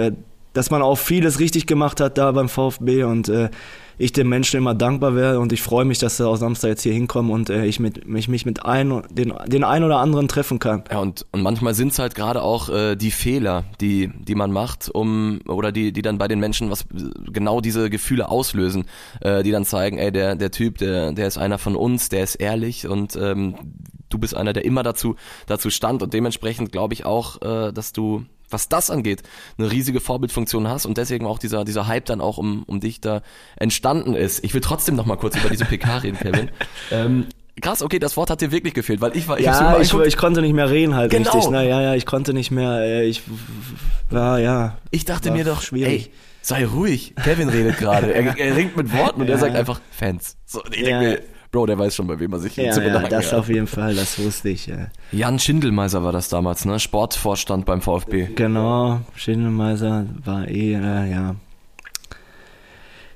dass 0.55 0.71
man 0.71 0.81
auch 0.81 0.97
vieles 0.97 1.39
richtig 1.39 1.67
gemacht 1.67 2.01
hat 2.01 2.17
da 2.17 2.33
beim 2.33 2.49
VfB 2.49 3.05
und 3.05 3.29
äh, 3.29 3.51
ich 3.99 4.13
den 4.13 4.29
Menschen 4.29 4.59
immer 4.59 4.75
dankbar 4.75 5.15
wäre 5.15 5.39
und 5.41 5.53
ich 5.53 5.63
freue 5.63 5.85
mich, 5.85 5.99
dass 5.99 6.17
sie 6.17 6.27
auch 6.27 6.37
Samstag 6.37 6.69
jetzt 6.69 6.83
hier 6.83 6.93
hinkommen 6.93 7.31
und 7.31 7.51
äh, 7.51 7.67
ich 7.67 7.81
mit, 7.81 8.07
mich, 8.07 8.29
mich 8.29 8.47
mit 8.47 8.65
ein, 8.65 9.03
den, 9.11 9.33
den 9.47 9.65
einen 9.65 9.85
oder 9.85 9.99
anderen 9.99 10.29
treffen 10.29 10.59
kann. 10.59 10.85
Ja, 10.91 10.99
und, 10.99 11.27
und 11.33 11.43
manchmal 11.43 11.75
sind 11.75 11.93
es 11.93 11.99
halt 11.99 12.15
gerade 12.15 12.43
auch 12.43 12.69
äh, 12.69 12.97
die 12.97 13.11
Fehler, 13.11 13.65
die, 13.81 14.11
die 14.19 14.35
man 14.35 14.53
macht, 14.53 14.91
um 14.91 15.41
oder 15.47 15.73
die, 15.73 15.93
die 15.93 16.03
dann 16.03 16.19
bei 16.19 16.29
den 16.29 16.41
Menschen 16.41 16.71
was 16.71 16.87
genau 17.33 17.61
diese 17.61 17.91
Gefühle 17.91 18.29
auslösen, 18.29 18.85
äh, 19.21 19.43
die 19.43 19.51
dann 19.51 19.65
zeigen, 19.65 19.99
ey, 19.99 20.13
der, 20.13 20.37
der 20.37 20.51
Typ, 20.51 20.79
der, 20.79 21.13
der 21.13 21.27
ist 21.27 21.39
einer 21.39 21.59
von 21.59 21.77
uns, 21.77 22.09
der 22.09 22.25
ist 22.25 22.37
ehrlich 22.37 22.89
und 22.89 23.17
ähm, 23.17 23.55
du 24.09 24.19
bist 24.19 24.37
einer, 24.37 24.53
der 24.53 24.65
immer 24.65 24.83
dazu, 24.83 25.17
dazu 25.47 25.71
stand 25.71 26.03
und 26.03 26.15
dementsprechend 26.15 26.73
glaube 26.73 26.95
ich 26.95 27.05
auch, 27.05 27.43
äh, 27.43 27.73
dass 27.73 27.93
du 27.93 28.25
was 28.51 28.69
das 28.69 28.91
angeht, 28.91 29.23
eine 29.59 29.71
riesige 29.71 30.01
Vorbildfunktion 30.01 30.69
hast 30.69 30.87
und 30.87 30.99
deswegen 30.99 31.27
auch 31.27 31.39
dieser, 31.39 31.65
dieser 31.65 31.87
Hype 31.87 32.05
dann 32.07 32.21
auch 32.21 32.39
um, 32.39 32.63
um 32.65 32.81
dich 32.81 33.01
da 33.01 33.23
entstanden 33.57 34.15
ist. 34.15 34.45
Ich 34.45 34.55
will 34.55 34.61
trotzdem 34.61 34.97
noch 34.97 35.07
mal 35.07 35.17
kurz 35.17 35.37
über 35.37 35.49
diese 35.51 35.65
PK 35.65 35.99
reden, 35.99 36.19
Kevin. 36.19 36.51
Ähm, 36.91 37.27
krass, 37.61 37.83
okay, 37.83 37.99
das 37.99 38.17
Wort 38.17 38.31
hat 38.31 38.41
dir 38.41 38.51
wirklich 38.53 38.75
gefehlt, 38.75 39.01
weil 39.01 39.17
ich 39.17 39.27
war, 39.29 39.39
ich 39.39 39.47
ja, 39.47 39.79
ich, 39.81 39.93
ich 39.95 40.17
konnte 40.17 40.41
nicht 40.43 40.53
mehr 40.55 40.71
reden 40.71 40.95
halt 40.95 41.11
Genau. 41.11 41.31
richtig. 41.31 41.51
Ne? 41.51 41.69
Ja, 41.69 41.81
ja, 41.81 41.95
ich 41.95 42.05
konnte 42.07 42.35
nicht 42.35 42.51
mehr. 42.51 42.81
äh, 42.81 43.05
Ich 43.07 43.23
war, 44.11 44.39
ja. 44.41 44.79
Ich 44.91 45.05
dachte 45.05 45.31
mir 45.31 45.45
doch, 45.45 45.63
schwierig. 45.63 46.07
ey, 46.07 46.13
sei 46.43 46.67
ruhig. 46.67 47.15
Kevin 47.23 47.49
redet 47.49 47.79
gerade. 47.79 48.13
Er, 48.13 48.37
er 48.39 48.57
ringt 48.57 48.77
mit 48.77 48.93
Worten 48.93 49.23
und 49.23 49.29
er 49.29 49.35
Ja. 49.37 49.39
sagt 49.41 49.57
einfach 49.57 49.81
Fans. 49.91 50.37
So, 50.45 50.63
ich 50.71 50.81
Ja. 50.87 51.01
denke 51.01 51.23
mir, 51.23 51.34
Bro, 51.55 51.67
der 51.67 51.79
weiß 51.79 51.95
schon, 51.95 52.09
bei 52.09 52.19
wem 52.19 52.33
er 52.33 52.41
sich 52.41 52.57
Ja, 52.57 52.73
zu 52.73 52.81
ja, 52.81 52.89
bedanken 52.89 53.11
das 53.11 53.31
hat. 53.33 53.39
auf 53.39 53.49
jeden 53.49 53.69
Fall, 53.69 53.95
das 53.95 54.19
wusste 54.19 54.49
ich. 54.49 54.67
Ja. 54.67 54.89
Jan 55.13 55.39
Schindelmeiser 55.39 56.03
war 56.03 56.11
das 56.11 56.29
damals, 56.29 56.65
ne? 56.65 56.81
Sportvorstand 56.81 57.65
beim 57.65 57.81
VfB. 57.81 58.31
Genau, 58.35 59.01
Schindelmeiser 59.15 60.07
war 60.25 60.49
eh, 60.49 60.75
äh, 60.75 61.11
ja. 61.13 61.37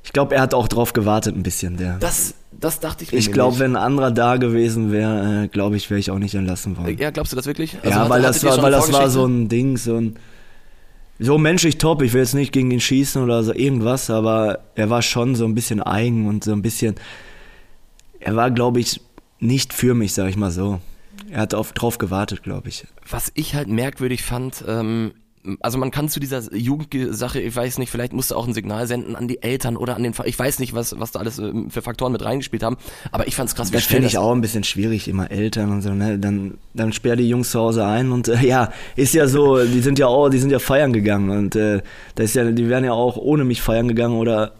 Ich 0.04 0.12
glaube, 0.12 0.36
er 0.36 0.40
hat 0.42 0.54
auch 0.54 0.68
drauf 0.68 0.92
gewartet 0.92 1.36
ein 1.36 1.42
bisschen, 1.42 1.76
der. 1.78 1.96
Das, 1.98 2.34
das 2.52 2.80
dachte 2.80 3.04
ich 3.04 3.12
mir 3.12 3.18
ich 3.18 3.32
glaube, 3.32 3.58
wenn 3.58 3.76
ein 3.76 3.82
anderer 3.82 4.10
da 4.12 4.36
gewesen 4.36 4.90
wäre, 4.92 5.44
äh, 5.44 5.48
glaube 5.48 5.76
ich, 5.76 5.90
wäre 5.90 5.98
ich 6.00 6.10
auch 6.10 6.18
nicht 6.18 6.34
entlassen 6.36 6.76
worden. 6.78 6.96
Ja, 6.98 7.10
glaubst 7.10 7.32
du 7.32 7.36
das 7.36 7.46
wirklich? 7.46 7.76
Also 7.82 7.90
ja, 7.90 7.96
hat- 8.04 8.08
weil 8.08 8.22
das 8.22 8.42
war, 8.44 8.62
weil 8.62 8.70
das 8.72 8.92
war 8.92 9.10
so 9.10 9.20
Vorgeschichte? 9.20 9.44
ein 9.44 9.48
Ding, 9.48 9.76
so 9.76 9.96
ein 9.96 10.16
so 11.18 11.36
menschlich 11.36 11.78
top. 11.78 12.02
Ich 12.02 12.12
will 12.12 12.20
jetzt 12.20 12.34
nicht 12.34 12.52
gegen 12.52 12.70
ihn 12.70 12.80
schießen 12.80 13.20
oder 13.22 13.42
so 13.42 13.52
irgendwas, 13.52 14.08
aber 14.08 14.60
er 14.76 14.88
war 14.88 15.02
schon 15.02 15.34
so 15.34 15.44
ein 15.44 15.54
bisschen 15.56 15.82
eigen 15.82 16.28
und 16.28 16.44
so 16.44 16.52
ein 16.52 16.62
bisschen. 16.62 16.94
Er 18.20 18.36
war, 18.36 18.50
glaube 18.50 18.80
ich, 18.80 19.00
nicht 19.40 19.72
für 19.72 19.94
mich, 19.94 20.14
sag 20.14 20.28
ich 20.28 20.36
mal 20.36 20.50
so. 20.50 20.80
Er 21.30 21.40
hat 21.40 21.54
auf, 21.54 21.72
drauf 21.72 21.98
gewartet, 21.98 22.42
glaube 22.42 22.68
ich. 22.68 22.86
Was 23.08 23.30
ich 23.34 23.54
halt 23.54 23.68
merkwürdig 23.68 24.22
fand, 24.22 24.64
ähm, 24.66 25.12
also 25.60 25.78
man 25.78 25.90
kann 25.90 26.08
zu 26.08 26.20
dieser 26.20 26.54
Jugendsache, 26.54 27.40
ich 27.40 27.54
weiß 27.54 27.78
nicht, 27.78 27.90
vielleicht 27.90 28.12
musste 28.12 28.36
auch 28.36 28.46
ein 28.46 28.54
Signal 28.54 28.86
senden 28.86 29.16
an 29.16 29.28
die 29.28 29.42
Eltern 29.42 29.76
oder 29.76 29.96
an 29.96 30.02
den, 30.02 30.12
ich 30.24 30.38
weiß 30.38 30.58
nicht, 30.58 30.74
was, 30.74 30.98
was 30.98 31.12
da 31.12 31.20
alles 31.20 31.38
ähm, 31.38 31.70
für 31.70 31.82
Faktoren 31.82 32.12
mit 32.12 32.24
reingespielt 32.24 32.62
haben, 32.62 32.76
aber 33.12 33.26
ich 33.28 33.36
fand's 33.36 33.54
krass, 33.54 33.70
wie 33.70 33.76
Das 33.76 33.84
finde 33.84 34.08
ich 34.08 34.18
auch 34.18 34.32
ein 34.32 34.40
bisschen 34.40 34.64
schwierig, 34.64 35.08
immer 35.08 35.30
Eltern 35.30 35.72
und 35.72 35.82
so, 35.82 35.94
ne? 35.94 36.18
Dann, 36.18 36.58
dann 36.74 36.92
sperr 36.92 37.16
die 37.16 37.28
Jungs 37.28 37.50
zu 37.50 37.60
Hause 37.60 37.86
ein 37.86 38.12
und 38.12 38.28
äh, 38.28 38.40
ja, 38.46 38.72
ist 38.96 39.14
ja 39.14 39.26
so, 39.26 39.62
die 39.64 39.80
sind 39.80 39.98
ja 39.98 40.06
auch, 40.06 40.28
die 40.28 40.38
sind 40.38 40.50
ja 40.50 40.58
feiern 40.58 40.92
gegangen 40.92 41.30
und 41.30 41.56
äh, 41.56 41.82
das 42.14 42.26
ist 42.26 42.34
ja, 42.34 42.50
die 42.50 42.68
wären 42.68 42.84
ja 42.84 42.92
auch 42.92 43.16
ohne 43.16 43.44
mich 43.44 43.62
feiern 43.62 43.88
gegangen 43.88 44.16
oder 44.16 44.52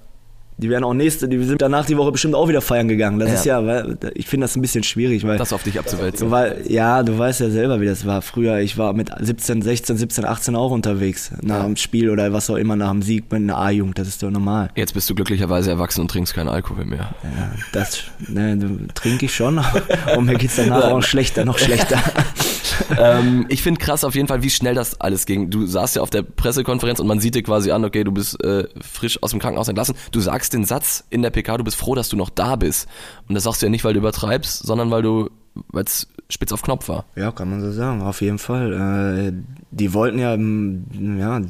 die 0.59 0.69
wären 0.69 0.83
auch 0.85 0.93
nächste, 0.95 1.29
die 1.29 1.43
sind 1.45 1.63
danach 1.63 1.87
die 1.87 1.97
Woche 1.97 2.11
bestimmt 2.13 2.35
auch 2.35 2.49
wieder 2.49 2.61
feiern 2.61 2.89
gegangen. 2.89 3.19
Das 3.21 3.29
Ja. 3.29 3.35
ist 3.35 3.45
ja, 3.47 3.65
weil, 3.67 3.97
ich 4.15 4.27
finde 4.27 4.45
das 4.45 4.57
ein 4.57 4.61
bisschen 4.61 4.83
schwierig, 4.83 5.25
weil 5.25 5.39
das 5.39 5.53
auf 5.53 5.63
dich 5.63 5.79
abzuwälzen. 5.79 6.31
weil, 6.31 6.63
ja, 6.69 7.03
du 7.03 7.17
weißt 7.17 7.41
ja 7.41 7.51
selber, 7.51 7.81
wie 7.81 7.87
das 7.87 8.05
war. 8.05 8.23
Früher, 8.23 8.59
ich 8.59 8.77
war 8.77 8.93
mit 8.93 9.11
17, 9.21 9.63
16, 9.63 9.97
17, 9.97 10.25
18 10.25 10.57
auch 10.57 10.73
unterwegs. 10.73 11.31
Nach 11.43 11.65
dem 11.65 11.77
Spiel 11.77 12.11
oder 12.11 12.33
was 12.33 12.51
auch 12.51 12.57
immer, 12.57 12.75
nach 12.77 12.91
dem 12.91 13.03
Sieg 13.03 13.31
mit 13.31 13.41
einer 13.43 13.57
A-Jugend. 13.57 13.99
Das 13.99 14.09
ist 14.09 14.23
doch 14.23 14.31
normal. 14.31 14.71
Jetzt 14.75 14.95
bist 14.95 15.09
du 15.09 15.15
glücklicherweise 15.15 15.71
erwachsen 15.71 16.01
und 16.03 16.11
trinkst 16.11 16.35
keinen 16.35 16.49
Alkohol 16.49 16.85
mehr. 16.85 17.11
Ja, 17.23 17.53
das 17.73 18.03
ne, 18.27 18.59
trinke 18.95 19.27
ich 19.27 19.35
schon. 19.35 19.61
Und 20.17 20.25
mir 20.27 20.35
geht's 20.35 20.57
danach 20.57 20.85
auch 20.91 21.03
schlechter, 21.03 21.45
noch 21.45 21.59
schlechter. 21.59 21.99
ähm, 22.99 23.47
ich 23.49 23.63
finde 23.63 23.81
krass 23.81 24.05
auf 24.05 24.15
jeden 24.15 24.29
Fall, 24.29 24.43
wie 24.43 24.51
schnell 24.51 24.75
das 24.75 25.01
alles 25.01 25.27
ging. 25.27 25.51
Du 25.51 25.67
saßt 25.67 25.97
ja 25.97 26.03
auf 26.03 26.11
der 26.11 26.23
Pressekonferenz 26.23 27.01
und 27.01 27.07
man 27.07 27.21
sieht 27.21 27.35
dir 27.35 27.43
quasi 27.43 27.71
an, 27.71 27.85
okay, 27.85 28.05
du 28.05 28.13
bist 28.13 28.43
äh, 28.43 28.69
frisch 28.81 29.23
aus 29.23 29.31
dem 29.31 29.41
Krankenhaus 29.41 29.69
entlassen. 29.69 29.95
Du 30.13 30.21
sagst 30.21 30.53
den 30.53 30.65
Satz 30.65 31.05
in 31.11 31.23
der 31.23 31.31
PK, 31.31 31.59
du 31.59 31.65
bist 31.65 31.77
froh, 31.77 31.95
dass 31.95 32.09
du 32.09 32.17
noch 32.17 32.31
da 32.31 32.57
bist. 32.57 32.89
Und 33.29 33.35
das 33.35 33.45
sagst 33.45 33.63
du 33.63 33.67
ja 33.67 33.71
nicht, 33.71 33.85
weil 33.85 33.95
du 33.95 34.01
übertreibst, 34.01 34.67
sondern 34.67 34.91
weil 34.91 35.03
du, 35.03 35.31
weil 35.69 35.85
es 35.85 36.09
spitz 36.31 36.53
auf 36.53 36.63
Knopf 36.63 36.89
war. 36.89 37.05
Ja, 37.17 37.33
kann 37.33 37.51
man 37.51 37.61
so 37.61 37.73
sagen, 37.73 38.03
auf 38.03 38.21
jeden 38.21 38.39
Fall. 38.39 39.33
Äh, 39.33 39.33
die 39.71 39.95
wollten 39.95 40.19
ja, 40.19 40.37
mm, 40.37 41.19
ja, 41.19 41.41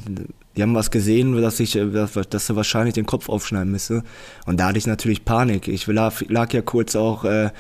die 0.57 0.63
haben 0.63 0.75
was 0.75 0.91
gesehen, 0.91 1.41
dass 1.41 1.61
ich, 1.61 1.73
dass, 1.73 2.13
dass 2.13 2.47
sie 2.47 2.57
wahrscheinlich 2.57 2.95
den 2.95 3.07
Kopf 3.07 3.29
aufschneiden 3.29 3.71
müsse. 3.71 4.03
Und 4.45 4.59
da 4.59 4.67
hatte 4.67 4.79
ich 4.79 4.87
natürlich 4.87 5.25
Panik. 5.25 5.69
Ich 5.69 5.87
lag, 5.87 6.21
lag 6.29 6.53
ja 6.53 6.63
kurz 6.63 6.97
auch, 6.97 7.25
äh, 7.25 7.51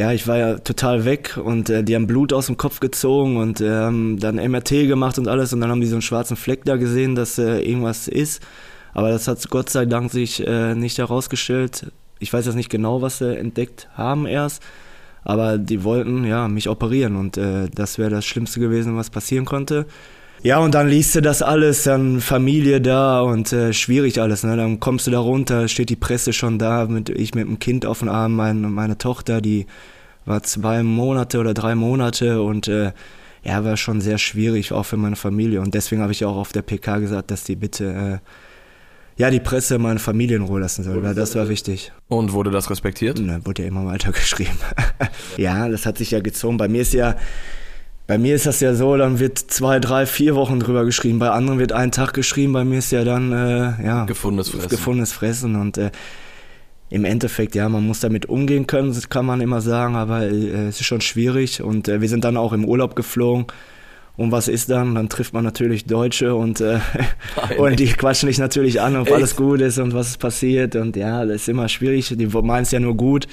ja, 0.00 0.12
ich 0.12 0.26
war 0.26 0.38
ja 0.38 0.58
total 0.58 1.04
weg 1.04 1.36
und 1.36 1.68
äh, 1.68 1.84
die 1.84 1.94
haben 1.94 2.06
Blut 2.06 2.32
aus 2.32 2.46
dem 2.46 2.56
Kopf 2.56 2.80
gezogen 2.80 3.36
und 3.36 3.60
äh, 3.60 3.70
haben 3.70 4.18
dann 4.18 4.36
MRT 4.36 4.70
gemacht 4.88 5.18
und 5.18 5.28
alles 5.28 5.52
und 5.52 5.60
dann 5.60 5.70
haben 5.70 5.82
die 5.82 5.86
so 5.88 5.96
einen 5.96 6.00
schwarzen 6.00 6.38
Fleck 6.38 6.64
da 6.64 6.76
gesehen, 6.76 7.14
dass 7.14 7.36
äh, 7.36 7.60
irgendwas 7.60 8.08
ist. 8.08 8.42
Aber 8.94 9.10
das 9.10 9.28
hat 9.28 9.46
Gott 9.50 9.68
sei 9.68 9.84
Dank 9.84 10.10
sich 10.10 10.46
äh, 10.46 10.74
nicht 10.74 10.96
herausgestellt. 10.96 11.92
Ich 12.18 12.32
weiß 12.32 12.46
jetzt 12.46 12.54
nicht 12.54 12.70
genau, 12.70 13.02
was 13.02 13.18
sie 13.18 13.36
entdeckt 13.36 13.90
haben 13.92 14.24
erst, 14.24 14.62
aber 15.22 15.58
die 15.58 15.84
wollten 15.84 16.24
ja 16.24 16.48
mich 16.48 16.70
operieren 16.70 17.16
und 17.16 17.36
äh, 17.36 17.68
das 17.68 17.98
wäre 17.98 18.08
das 18.08 18.24
Schlimmste 18.24 18.58
gewesen, 18.58 18.96
was 18.96 19.10
passieren 19.10 19.44
konnte. 19.44 19.84
Ja, 20.42 20.58
und 20.58 20.74
dann 20.74 20.88
liest 20.88 21.14
du 21.14 21.20
das 21.20 21.42
alles, 21.42 21.82
dann 21.82 22.20
Familie 22.20 22.80
da 22.80 23.20
und 23.20 23.52
äh, 23.52 23.74
schwierig 23.74 24.20
alles. 24.20 24.42
Ne? 24.42 24.56
Dann 24.56 24.80
kommst 24.80 25.06
du 25.06 25.10
da 25.10 25.18
runter, 25.18 25.68
steht 25.68 25.90
die 25.90 25.96
Presse 25.96 26.32
schon 26.32 26.58
da, 26.58 26.86
mit, 26.86 27.10
ich 27.10 27.34
mit 27.34 27.46
dem 27.46 27.58
Kind 27.58 27.84
auf 27.84 27.98
dem 27.98 28.08
Arm, 28.08 28.36
mein, 28.36 28.62
meine 28.62 28.96
Tochter, 28.96 29.42
die 29.42 29.66
war 30.24 30.42
zwei 30.42 30.82
Monate 30.82 31.40
oder 31.40 31.52
drei 31.52 31.74
Monate 31.74 32.40
und 32.42 32.68
äh, 32.68 32.92
ja, 33.42 33.64
war 33.64 33.76
schon 33.76 34.00
sehr 34.00 34.16
schwierig, 34.16 34.72
auch 34.72 34.84
für 34.84 34.96
meine 34.96 35.16
Familie. 35.16 35.60
Und 35.60 35.74
deswegen 35.74 36.00
habe 36.00 36.12
ich 36.12 36.24
auch 36.24 36.36
auf 36.36 36.52
der 36.52 36.62
PK 36.62 36.98
gesagt, 36.98 37.30
dass 37.30 37.44
die 37.44 37.56
bitte, 37.56 38.20
äh, 39.18 39.20
ja, 39.20 39.30
die 39.30 39.40
Presse 39.40 39.78
meine 39.78 39.98
Familie 39.98 40.36
in 40.36 40.42
Ruhe 40.42 40.60
lassen 40.60 40.84
soll, 40.84 41.02
weil 41.02 41.14
das 41.14 41.34
war 41.34 41.50
wichtig. 41.50 41.92
Und 42.08 42.32
wurde 42.32 42.50
das 42.50 42.70
respektiert? 42.70 43.18
Ne, 43.18 43.40
wurde 43.44 43.62
ja 43.62 43.68
immer 43.68 43.84
weiter 43.84 44.12
geschrieben. 44.12 44.58
ja, 45.36 45.68
das 45.68 45.84
hat 45.84 45.98
sich 45.98 46.12
ja 46.12 46.20
gezogen. 46.20 46.56
Bei 46.56 46.68
mir 46.68 46.80
ist 46.80 46.94
ja, 46.94 47.16
bei 48.10 48.18
mir 48.18 48.34
ist 48.34 48.44
das 48.44 48.58
ja 48.58 48.74
so, 48.74 48.96
dann 48.96 49.20
wird 49.20 49.38
zwei, 49.38 49.78
drei, 49.78 50.04
vier 50.04 50.34
Wochen 50.34 50.58
drüber 50.58 50.84
geschrieben. 50.84 51.20
Bei 51.20 51.30
anderen 51.30 51.60
wird 51.60 51.70
ein 51.70 51.92
Tag 51.92 52.12
geschrieben. 52.12 52.52
Bei 52.52 52.64
mir 52.64 52.80
ist 52.80 52.90
ja 52.90 53.04
dann 53.04 53.30
äh, 53.30 53.86
ja 53.86 54.04
gefundenes 54.04 54.48
Fressen. 54.48 54.68
Gefundenes 54.68 55.12
Fressen 55.12 55.54
und 55.54 55.78
äh, 55.78 55.92
im 56.88 57.04
Endeffekt, 57.04 57.54
ja, 57.54 57.68
man 57.68 57.86
muss 57.86 58.00
damit 58.00 58.26
umgehen 58.26 58.66
können, 58.66 58.92
das 58.92 59.10
kann 59.10 59.26
man 59.26 59.40
immer 59.40 59.60
sagen, 59.60 59.94
aber 59.94 60.22
äh, 60.24 60.66
es 60.66 60.80
ist 60.80 60.86
schon 60.86 61.00
schwierig 61.00 61.62
und 61.62 61.86
äh, 61.86 62.00
wir 62.00 62.08
sind 62.08 62.24
dann 62.24 62.36
auch 62.36 62.52
im 62.52 62.64
Urlaub 62.64 62.96
geflogen. 62.96 63.46
Und 64.16 64.32
was 64.32 64.48
ist 64.48 64.70
dann? 64.70 64.96
Dann 64.96 65.08
trifft 65.08 65.32
man 65.32 65.44
natürlich 65.44 65.84
Deutsche 65.84 66.34
und, 66.34 66.60
äh, 66.60 66.80
und 67.58 67.78
die 67.78 67.92
quatschen 67.92 68.26
dich 68.26 68.38
natürlich 68.38 68.80
an, 68.80 68.96
ob 68.96 69.06
Echt? 69.06 69.14
alles 69.14 69.36
gut 69.36 69.60
ist 69.60 69.78
und 69.78 69.94
was 69.94 70.08
ist 70.08 70.18
passiert. 70.18 70.74
Und 70.74 70.96
ja, 70.96 71.24
das 71.24 71.42
ist 71.42 71.48
immer 71.48 71.68
schwierig. 71.68 72.12
Die 72.18 72.26
meinen 72.26 72.64
es 72.64 72.72
ja 72.72 72.80
nur 72.80 72.96
gut. 72.96 73.28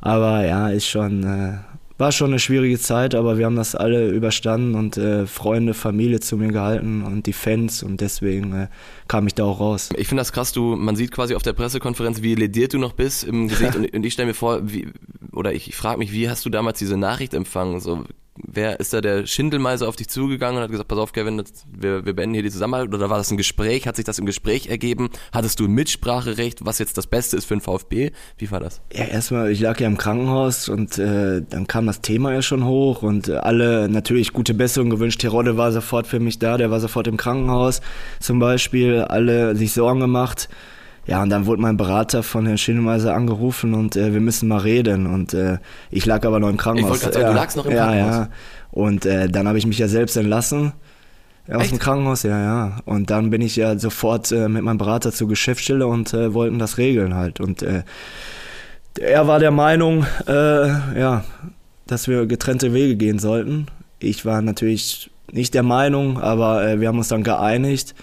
Aber 0.00 0.44
ja, 0.44 0.68
ist 0.70 0.88
schon, 0.88 1.22
äh, 1.22 1.58
war 2.00 2.12
schon 2.12 2.30
eine 2.30 2.38
schwierige 2.38 2.78
Zeit, 2.78 3.14
aber 3.14 3.38
wir 3.38 3.46
haben 3.46 3.56
das 3.56 3.74
alle 3.74 4.08
überstanden 4.08 4.74
und 4.74 4.96
äh, 4.96 5.26
Freunde, 5.26 5.74
Familie 5.74 6.20
zu 6.20 6.36
mir 6.36 6.48
gehalten 6.48 7.02
und 7.02 7.26
die 7.26 7.32
Fans 7.32 7.82
und 7.82 8.00
deswegen 8.00 8.52
äh, 8.52 8.68
kam 9.06 9.26
ich 9.26 9.34
da 9.34 9.44
auch 9.44 9.60
raus. 9.60 9.90
Ich 9.96 10.08
finde 10.08 10.20
das 10.22 10.32
krass, 10.32 10.52
du, 10.52 10.76
man 10.76 10.96
sieht 10.96 11.10
quasi 11.12 11.34
auf 11.34 11.42
der 11.42 11.52
Pressekonferenz, 11.52 12.22
wie 12.22 12.34
lediert 12.34 12.72
du 12.72 12.78
noch 12.78 12.94
bist 12.94 13.24
im 13.24 13.48
Gesicht 13.48 13.76
und, 13.76 13.92
und 13.92 14.04
ich 14.04 14.12
stelle 14.12 14.28
mir 14.28 14.34
vor, 14.34 14.60
wie, 14.62 14.88
oder 15.32 15.52
ich, 15.52 15.68
ich 15.68 15.76
frage 15.76 15.98
mich, 15.98 16.12
wie 16.12 16.28
hast 16.28 16.44
du 16.44 16.50
damals 16.50 16.78
diese 16.78 16.96
Nachricht 16.96 17.34
empfangen? 17.34 17.80
So, 17.80 18.04
wer 18.36 18.80
ist 18.80 18.92
da 18.92 19.00
der 19.00 19.26
Schindelmeiser 19.26 19.88
auf 19.88 19.96
dich 19.96 20.08
zugegangen 20.08 20.56
und 20.56 20.62
hat 20.62 20.70
gesagt, 20.70 20.88
pass 20.88 20.98
auf, 20.98 21.12
Kevin, 21.12 21.38
das, 21.38 21.64
wir, 21.70 22.04
wir 22.04 22.14
beenden 22.14 22.34
hier 22.34 22.42
die 22.42 22.50
Zusammenarbeit? 22.50 22.92
Oder 22.94 23.10
war 23.10 23.18
das 23.18 23.30
ein 23.30 23.36
Gespräch? 23.36 23.86
Hat 23.86 23.96
sich 23.96 24.04
das 24.04 24.18
im 24.18 24.26
Gespräch 24.26 24.68
ergeben? 24.68 25.10
Hattest 25.32 25.60
du 25.60 25.64
ein 25.64 25.72
Mitspracherecht, 25.72 26.64
was 26.64 26.78
jetzt 26.78 26.96
das 26.96 27.06
Beste 27.06 27.36
ist 27.36 27.44
für 27.44 27.54
den 27.54 27.60
VfB? 27.60 28.12
Wie 28.38 28.50
war 28.50 28.60
das? 28.60 28.80
Ja, 28.92 29.04
erstmal, 29.04 29.50
ich 29.50 29.60
lag 29.60 29.80
ja 29.80 29.86
im 29.86 29.96
Krankenhaus 29.96 30.68
und 30.68 30.98
äh, 30.98 31.42
dann 31.48 31.66
kam 31.66 31.86
das 31.86 32.00
Thema 32.00 32.32
ja 32.32 32.42
schon 32.42 32.64
hoch 32.64 33.02
und 33.02 33.28
äh, 33.28 33.36
alle 33.36 33.88
natürlich 33.88 34.32
gute 34.32 34.54
Besserung 34.54 34.90
gewünscht. 34.90 35.20
Terodde 35.20 35.56
war 35.56 35.72
sofort 35.72 36.06
für 36.06 36.20
mich 36.20 36.38
da, 36.38 36.56
der 36.56 36.70
war 36.70 36.80
sofort 36.80 37.06
im 37.06 37.16
Krankenhaus 37.16 37.80
zum 38.20 38.38
Beispiel. 38.38 39.02
Alle 39.02 39.56
sich 39.56 39.72
Sorgen 39.72 40.00
gemacht. 40.00 40.48
Ja, 41.06 41.22
und 41.22 41.30
dann 41.30 41.46
wurde 41.46 41.60
mein 41.62 41.76
Berater 41.76 42.22
von 42.22 42.46
Herrn 42.46 42.58
Schindelmeiser 42.58 43.14
angerufen 43.14 43.74
und 43.74 43.96
äh, 43.96 44.12
wir 44.12 44.20
müssen 44.20 44.48
mal 44.48 44.58
reden. 44.58 45.06
Und 45.06 45.34
äh, 45.34 45.58
ich 45.90 46.06
lag 46.06 46.24
aber 46.24 46.38
noch 46.38 46.48
im 46.48 46.56
Krankenhaus. 46.56 46.98
Ich 46.98 47.04
wollte 47.04 47.04
gerade 47.04 47.14
sagen, 47.14 47.26
ja, 47.26 47.32
du 47.32 47.38
lagst 47.38 47.56
noch 47.56 47.66
im 47.66 47.72
ja, 47.72 47.86
Krankenhaus. 47.86 48.16
Ja, 48.16 48.28
Und 48.70 49.06
äh, 49.06 49.28
dann 49.28 49.48
habe 49.48 49.58
ich 49.58 49.66
mich 49.66 49.78
ja 49.78 49.88
selbst 49.88 50.16
entlassen. 50.16 50.72
Aus 51.48 51.62
Echt? 51.62 51.72
dem 51.72 51.78
Krankenhaus, 51.80 52.22
ja, 52.22 52.40
ja. 52.40 52.76
Und 52.84 53.10
dann 53.10 53.30
bin 53.30 53.40
ich 53.40 53.56
ja 53.56 53.76
sofort 53.76 54.30
äh, 54.30 54.48
mit 54.48 54.62
meinem 54.62 54.78
Berater 54.78 55.10
zur 55.10 55.26
Geschäftsstelle 55.26 55.86
und 55.86 56.14
äh, 56.14 56.32
wollten 56.32 56.58
das 56.60 56.78
regeln 56.78 57.14
halt. 57.14 57.40
Und 57.40 57.62
äh, 57.62 57.82
er 59.00 59.26
war 59.26 59.38
der 59.38 59.50
Meinung, 59.52 60.04
ja, 60.26 61.24
dass 61.86 62.08
wir 62.08 62.26
getrennte 62.26 62.74
Wege 62.74 62.96
gehen 62.96 63.20
sollten. 63.20 63.66
Ich 64.00 64.26
war 64.26 64.42
natürlich 64.42 65.10
nicht 65.30 65.54
der 65.54 65.62
Meinung, 65.62 66.20
aber 66.20 66.80
wir 66.80 66.88
haben 66.88 66.98
uns 66.98 67.06
dann 67.06 67.22
geeinigt. 67.22 67.94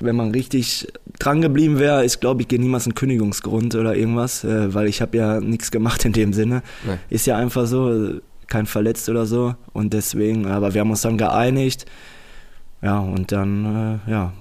Wenn 0.00 0.16
man 0.16 0.32
richtig 0.32 0.88
dran 1.18 1.40
geblieben 1.40 1.78
wäre, 1.78 2.04
ist, 2.04 2.20
glaube 2.20 2.42
ich, 2.42 2.50
niemals 2.50 2.86
ein 2.86 2.94
Kündigungsgrund 2.94 3.74
oder 3.74 3.94
irgendwas, 3.94 4.44
äh, 4.44 4.74
weil 4.74 4.88
ich 4.88 5.00
habe 5.00 5.16
ja 5.16 5.40
nichts 5.40 5.70
gemacht 5.70 6.04
in 6.04 6.12
dem 6.12 6.32
Sinne. 6.32 6.62
Nee. 6.86 6.98
Ist 7.10 7.26
ja 7.26 7.36
einfach 7.36 7.66
so, 7.66 8.20
kein 8.46 8.66
verletzt 8.66 9.08
oder 9.08 9.26
so. 9.26 9.54
Und 9.72 9.92
deswegen, 9.92 10.46
aber 10.46 10.74
wir 10.74 10.80
haben 10.80 10.90
uns 10.90 11.02
dann 11.02 11.18
geeinigt. 11.18 11.86
Ja, 12.82 12.98
und 12.98 13.32
dann, 13.32 14.00
äh, 14.06 14.10
ja, 14.10 14.32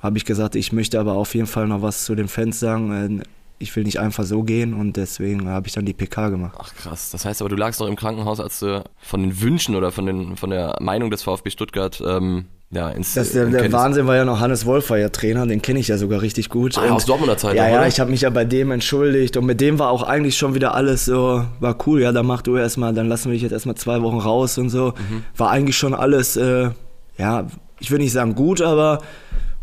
habe 0.00 0.16
ich 0.16 0.24
gesagt, 0.24 0.54
ich 0.56 0.72
möchte 0.72 0.98
aber 0.98 1.14
auf 1.14 1.34
jeden 1.34 1.46
Fall 1.46 1.66
noch 1.66 1.82
was 1.82 2.04
zu 2.04 2.14
den 2.14 2.28
Fans 2.28 2.58
sagen. 2.58 3.20
Äh, 3.20 3.24
ich 3.58 3.76
will 3.76 3.84
nicht 3.84 4.00
einfach 4.00 4.24
so 4.24 4.42
gehen 4.42 4.72
und 4.72 4.96
deswegen 4.96 5.46
habe 5.46 5.66
ich 5.66 5.74
dann 5.74 5.84
die 5.84 5.92
PK 5.92 6.30
gemacht. 6.30 6.56
Ach 6.58 6.74
krass, 6.74 7.10
das 7.10 7.26
heißt 7.26 7.42
aber, 7.42 7.50
du 7.50 7.56
lagst 7.56 7.78
noch 7.78 7.88
im 7.88 7.96
Krankenhaus, 7.96 8.40
als 8.40 8.58
du 8.60 8.82
von 8.98 9.20
den 9.20 9.38
Wünschen 9.42 9.76
oder 9.76 9.92
von, 9.92 10.06
den, 10.06 10.36
von 10.38 10.48
der 10.48 10.78
Meinung 10.80 11.10
des 11.10 11.22
VfB 11.22 11.50
Stuttgart 11.50 12.02
ähm, 12.06 12.46
ja, 12.72 12.88
ins 12.90 13.14
Das, 13.14 13.32
der, 13.32 13.44
in 13.44 13.52
der 13.52 13.62
Kenntnis- 13.62 13.80
Wahnsinn 13.80 14.06
war 14.06 14.16
ja 14.16 14.24
noch 14.24 14.40
Hannes 14.40 14.64
Wolf 14.66 14.90
war 14.90 14.98
ja 14.98 15.08
Trainer, 15.08 15.46
den 15.46 15.60
kenne 15.60 15.80
ich 15.80 15.88
ja 15.88 15.98
sogar 15.98 16.22
richtig 16.22 16.48
gut. 16.48 16.78
Ah, 16.78 16.86
ja, 16.86 16.92
aus 16.92 17.04
Dortmunder 17.04 17.36
Zeit 17.36 17.56
Ja, 17.56 17.68
ja, 17.68 17.86
ich 17.86 17.98
habe 18.00 18.10
mich 18.10 18.20
ja 18.20 18.30
bei 18.30 18.44
dem 18.44 18.70
entschuldigt 18.70 19.36
und 19.36 19.46
mit 19.46 19.60
dem 19.60 19.78
war 19.78 19.90
auch 19.90 20.02
eigentlich 20.02 20.36
schon 20.38 20.54
wieder 20.54 20.74
alles 20.74 21.04
so, 21.04 21.44
war 21.58 21.76
cool, 21.86 22.00
ja, 22.02 22.12
dann 22.12 22.26
mach 22.26 22.42
du 22.42 22.56
erstmal, 22.56 22.94
dann 22.94 23.08
lassen 23.08 23.26
wir 23.26 23.32
dich 23.34 23.42
jetzt 23.42 23.52
erstmal 23.52 23.74
zwei 23.74 24.02
Wochen 24.02 24.18
raus 24.18 24.56
und 24.58 24.70
so. 24.70 24.94
Mhm. 25.10 25.24
War 25.36 25.50
eigentlich 25.50 25.76
schon 25.76 25.94
alles, 25.94 26.36
äh, 26.36 26.70
ja, 27.18 27.46
ich 27.80 27.90
will 27.90 27.98
nicht 27.98 28.12
sagen 28.12 28.34
gut, 28.34 28.60
aber 28.62 29.00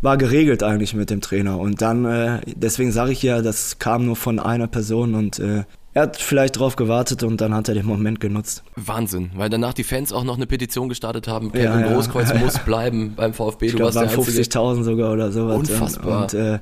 war 0.00 0.16
geregelt 0.16 0.62
eigentlich 0.62 0.94
mit 0.94 1.10
dem 1.10 1.20
Trainer. 1.20 1.58
Und 1.58 1.82
dann, 1.82 2.04
äh, 2.04 2.40
deswegen 2.54 2.92
sage 2.92 3.10
ich 3.12 3.22
ja, 3.22 3.42
das 3.42 3.78
kam 3.78 4.06
nur 4.06 4.16
von 4.16 4.38
einer 4.38 4.66
Person 4.68 5.14
und 5.14 5.38
äh, 5.40 5.64
er 5.94 6.02
hat 6.02 6.16
vielleicht 6.16 6.58
drauf 6.58 6.76
gewartet 6.76 7.22
und 7.22 7.40
dann 7.40 7.54
hat 7.54 7.68
er 7.68 7.74
den 7.74 7.86
Moment 7.86 8.20
genutzt. 8.20 8.62
Wahnsinn, 8.76 9.30
weil 9.34 9.48
danach 9.48 9.72
die 9.74 9.84
Fans 9.84 10.12
auch 10.12 10.24
noch 10.24 10.36
eine 10.36 10.46
Petition 10.46 10.88
gestartet 10.88 11.28
haben. 11.28 11.50
Ja, 11.54 11.72
Kevin 11.72 11.80
ja. 11.80 11.92
Großkreuz 11.94 12.34
muss 12.40 12.58
bleiben 12.60 13.14
beim 13.16 13.32
VfB. 13.32 13.66
Ich 13.66 13.72
du 13.72 13.78
glaube, 13.78 13.94
warst 13.94 13.96
waren 13.96 14.08
der 14.08 14.18
Einzige. 14.18 14.42
50.000 14.42 14.82
sogar 14.84 15.12
oder 15.12 15.32
sowas. 15.32 15.56
Unfassbar. 15.56 16.22
Und, 16.22 16.34
äh, 16.34 16.58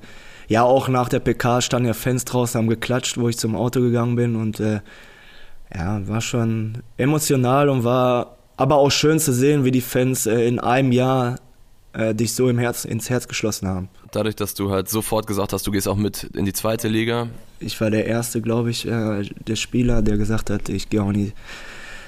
ja, 0.49 0.63
auch 0.63 0.89
nach 0.89 1.09
der 1.09 1.19
PK 1.19 1.61
standen 1.61 1.89
ja 1.89 1.95
Fans 1.95 2.25
draußen, 2.25 2.59
haben 2.59 2.69
geklatscht, 2.69 3.19
wo 3.19 3.29
ich 3.29 3.37
zum 3.37 3.57
Auto 3.57 3.81
gegangen 3.81 4.15
bin. 4.15 4.37
Und 4.37 4.61
äh, 4.61 4.81
ja, 5.75 6.07
war 6.07 6.21
schon 6.21 6.83
emotional 6.97 7.69
und 7.69 7.85
war 7.85 8.37
aber 8.57 8.77
auch 8.77 8.91
schön 8.91 9.19
zu 9.19 9.33
sehen, 9.33 9.65
wie 9.65 9.71
die 9.71 9.81
Fans 9.81 10.27
äh, 10.27 10.47
in 10.47 10.61
einem 10.61 10.93
Jahr 10.93 11.37
äh, 11.97 12.15
dich 12.15 12.35
so 12.35 12.49
im 12.49 12.59
Herz, 12.59 12.85
ins 12.85 13.09
Herz 13.11 13.27
geschlossen 13.29 13.67
haben. 13.69 13.89
Dadurch, 14.13 14.37
dass 14.37 14.55
du 14.55 14.71
halt 14.71 14.89
sofort 14.89 15.27
gesagt 15.27 15.53
hast, 15.53 15.67
du 15.67 15.71
gehst 15.71 15.89
auch 15.89 15.97
mit 15.97 16.25
in 16.35 16.45
die 16.45 16.53
zweite 16.53 16.89
Liga. 16.89 17.29
Ich 17.59 17.81
war 17.81 17.91
der 17.91 18.07
erste, 18.07 18.41
glaube 18.43 18.71
ich, 18.71 18.87
äh, 18.87 19.23
der 19.47 19.57
Spieler, 19.57 20.03
der 20.03 20.17
gesagt 20.19 20.51
hat, 20.51 20.69
ich 20.69 20.89
gehe 20.91 21.03
auch 21.03 21.09
in 21.09 21.15
die 21.15 21.33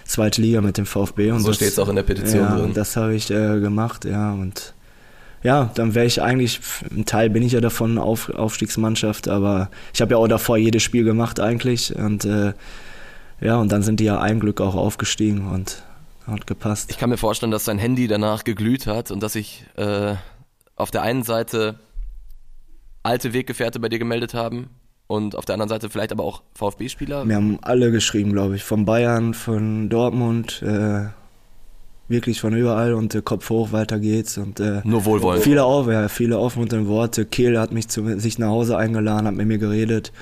zweite 0.05 0.41
Liga 0.43 0.61
mit 0.61 0.77
dem 0.79 0.87
VfB. 0.87 1.31
Und 1.33 1.41
So 1.41 1.49
das- 1.49 1.57
steht's 1.57 1.79
auch 1.79 1.89
in 1.89 1.97
der 1.97 2.03
Petition 2.03 2.43
ja, 2.45 2.57
drin. 2.57 2.73
Das 2.75 2.97
habe 2.97 3.15
ich 3.15 3.31
äh, 3.31 3.61
gemacht, 3.61 4.05
ja. 4.05 4.33
Und 4.33 4.75
ja, 5.43 5.71
dann 5.75 5.95
wäre 5.95 6.05
ich 6.07 6.21
eigentlich, 6.21 6.61
ein 6.91 7.05
Teil 7.05 7.31
bin 7.31 7.43
ich 7.43 7.53
ja 7.53 7.61
davon, 7.61 7.97
Auf, 7.99 8.29
Aufstiegsmannschaft, 8.31 9.29
aber 9.29 9.71
ich 9.95 10.01
habe 10.01 10.13
ja 10.13 10.17
auch 10.19 10.27
davor 10.29 10.57
jedes 10.59 10.83
Spiel 10.83 11.05
gemacht 11.05 11.41
eigentlich. 11.41 11.95
Und 11.95 12.25
äh, 12.25 12.53
ja, 13.41 13.57
und 13.57 13.71
dann 13.71 13.83
sind 13.83 14.01
die 14.01 14.05
ja 14.05 14.19
ein 14.21 14.41
Glück 14.41 14.61
auch 14.61 14.75
aufgestiegen 14.75 15.47
und 15.47 15.83
hat 16.29 16.47
gepasst. 16.47 16.91
Ich 16.91 16.99
kann 16.99 17.11
mir 17.11 17.17
vorstellen, 17.17 17.53
dass 17.53 17.65
dein 17.65 17.79
Handy 17.79 18.09
danach 18.09 18.45
geglüht 18.45 18.87
hat 18.87 19.11
und 19.11 19.23
dass 19.23 19.35
sich 19.35 19.65
äh, 19.77 20.15
auf 20.77 20.91
der 20.91 21.03
einen 21.03 21.23
Seite 21.23 21.79
alte 23.03 23.33
Weggefährte 23.33 23.81
bei 23.81 23.89
dir 23.89 23.99
gemeldet 23.99 24.35
haben 24.35 24.71
und 25.07 25.35
auf 25.35 25.45
der 25.45 25.55
anderen 25.55 25.71
Seite 25.71 25.89
vielleicht 25.89 26.13
aber 26.13 26.25
auch 26.25 26.43
VfB-Spieler. 26.55 27.27
Wir 27.27 27.37
haben 27.37 27.59
alle 27.63 27.91
geschrieben, 27.91 28.33
glaube 28.33 28.57
ich, 28.57 28.65
von 28.65 28.85
Bayern, 28.85 29.35
von 29.35 29.89
Dortmund, 29.89 30.63
äh, 30.63 31.07
wirklich 32.09 32.41
von 32.41 32.55
überall 32.55 32.95
und 32.95 33.15
äh, 33.15 33.23
Kopf 33.23 33.49
hoch, 33.51 33.73
weiter 33.73 33.99
geht's. 33.99 34.37
Und 34.39 34.61
äh, 34.61 34.83
Nur 34.85 35.05
wohlwollend. 35.05 35.43
Viele, 35.43 35.65
auf, 35.65 35.89
ja, 35.89 36.09
viele 36.09 36.39
aufmunternde 36.39 36.89
Worte. 36.89 37.25
Kehl 37.25 37.59
hat 37.59 37.73
mich 37.73 37.89
zu 37.89 38.19
sich 38.19 38.39
nach 38.39 38.49
Hause 38.49 38.77
eingeladen, 38.77 39.27
hat 39.27 39.35
mit 39.35 39.47
mir 39.47 39.59
geredet. 39.59 40.13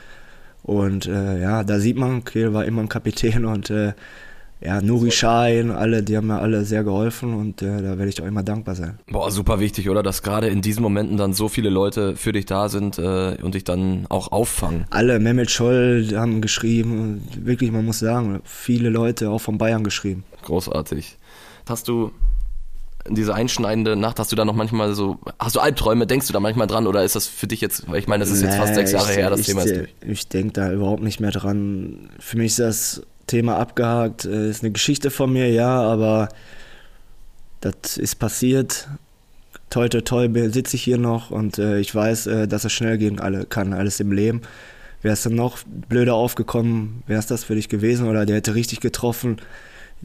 Und 0.62 1.06
äh, 1.06 1.40
ja, 1.40 1.64
da 1.64 1.78
sieht 1.78 1.96
man, 1.96 2.24
Kehl 2.24 2.52
war 2.54 2.64
immer 2.64 2.82
ein 2.82 2.88
Kapitän 2.88 3.44
und 3.44 3.70
äh, 3.70 3.92
ja, 4.60 4.80
Nuri 4.80 5.10
Schein, 5.10 5.70
alle, 5.70 6.02
die 6.02 6.16
haben 6.16 6.28
mir 6.28 6.38
alle 6.38 6.64
sehr 6.64 6.82
geholfen 6.82 7.34
und 7.34 7.60
äh, 7.60 7.82
da 7.82 7.98
werde 7.98 8.08
ich 8.08 8.20
auch 8.22 8.26
immer 8.26 8.42
dankbar 8.42 8.74
sein. 8.74 8.98
Boah, 9.10 9.30
super 9.30 9.60
wichtig, 9.60 9.90
oder? 9.90 10.02
Dass 10.02 10.22
gerade 10.22 10.48
in 10.48 10.62
diesen 10.62 10.82
Momenten 10.82 11.18
dann 11.18 11.34
so 11.34 11.48
viele 11.48 11.68
Leute 11.68 12.16
für 12.16 12.32
dich 12.32 12.46
da 12.46 12.68
sind 12.68 12.98
äh, 12.98 13.36
und 13.42 13.54
dich 13.54 13.64
dann 13.64 14.06
auch 14.08 14.32
auffangen. 14.32 14.86
Alle, 14.90 15.18
Mehmet 15.18 15.50
Scholl 15.50 16.08
haben 16.14 16.40
geschrieben, 16.40 17.22
wirklich, 17.38 17.70
man 17.70 17.84
muss 17.84 17.98
sagen, 17.98 18.40
viele 18.44 18.88
Leute 18.88 19.30
auch 19.30 19.40
von 19.40 19.58
Bayern 19.58 19.84
geschrieben. 19.84 20.24
Großartig. 20.42 21.18
Hast 21.68 21.88
du 21.88 22.12
diese 23.08 23.34
einschneidende 23.34 23.94
Nacht, 23.94 24.18
hast 24.18 24.32
du 24.32 24.36
da 24.36 24.44
noch 24.44 24.54
manchmal 24.54 24.94
so, 24.94 25.18
hast 25.38 25.54
du 25.54 25.60
Albträume, 25.60 26.06
denkst 26.06 26.26
du 26.26 26.32
da 26.32 26.40
manchmal 26.40 26.66
dran 26.66 26.86
oder 26.86 27.04
ist 27.04 27.14
das 27.14 27.26
für 27.26 27.46
dich 27.46 27.60
jetzt, 27.60 27.88
weil 27.88 27.98
ich 27.98 28.08
meine, 28.08 28.24
das 28.24 28.32
ist 28.32 28.42
jetzt 28.42 28.56
fast 28.56 28.70
Nee, 28.70 28.76
sechs 28.76 28.92
Jahre 28.92 29.10
ich, 29.10 29.16
her, 29.18 29.30
das 29.30 29.40
ich, 29.40 29.46
Thema 29.46 29.62
ist 29.62 29.76
durch. 29.76 29.94
Ich 30.06 30.28
denke 30.28 30.52
da 30.54 30.72
überhaupt 30.72 31.02
nicht 31.02 31.20
mehr 31.20 31.30
dran. 31.30 32.10
Für 32.18 32.38
mich 32.38 32.46
ist 32.46 32.58
das 32.58 33.02
Thema 33.26 33.56
abgehakt. 33.58 34.24
Äh, 34.24 34.50
Ist 34.50 34.62
eine 34.62 34.72
Geschichte 34.72 35.10
von 35.10 35.32
mir, 35.32 35.50
ja, 35.50 35.80
aber 35.80 36.28
das 37.60 37.96
ist 37.96 38.16
passiert. 38.16 38.88
Toi, 39.70 39.88
toi, 39.88 40.00
toi, 40.00 40.28
sitze 40.50 40.76
ich 40.76 40.82
hier 40.82 40.98
noch 40.98 41.30
und 41.30 41.58
äh, 41.58 41.80
ich 41.80 41.94
weiß, 41.94 42.26
äh, 42.28 42.48
dass 42.48 42.64
es 42.64 42.72
schnell 42.72 42.98
gehen 42.98 43.18
alle, 43.18 43.46
kann, 43.46 43.72
alles 43.72 44.00
im 44.00 44.12
Leben. 44.12 44.42
Wäre 45.02 45.14
es 45.14 45.22
dann 45.22 45.34
noch 45.34 45.58
blöder 45.88 46.14
aufgekommen, 46.14 47.02
wäre 47.06 47.18
es 47.18 47.26
das 47.26 47.44
für 47.44 47.54
dich 47.54 47.68
gewesen 47.68 48.08
oder 48.08 48.26
der 48.26 48.36
hätte 48.36 48.54
richtig 48.54 48.80
getroffen. 48.80 49.36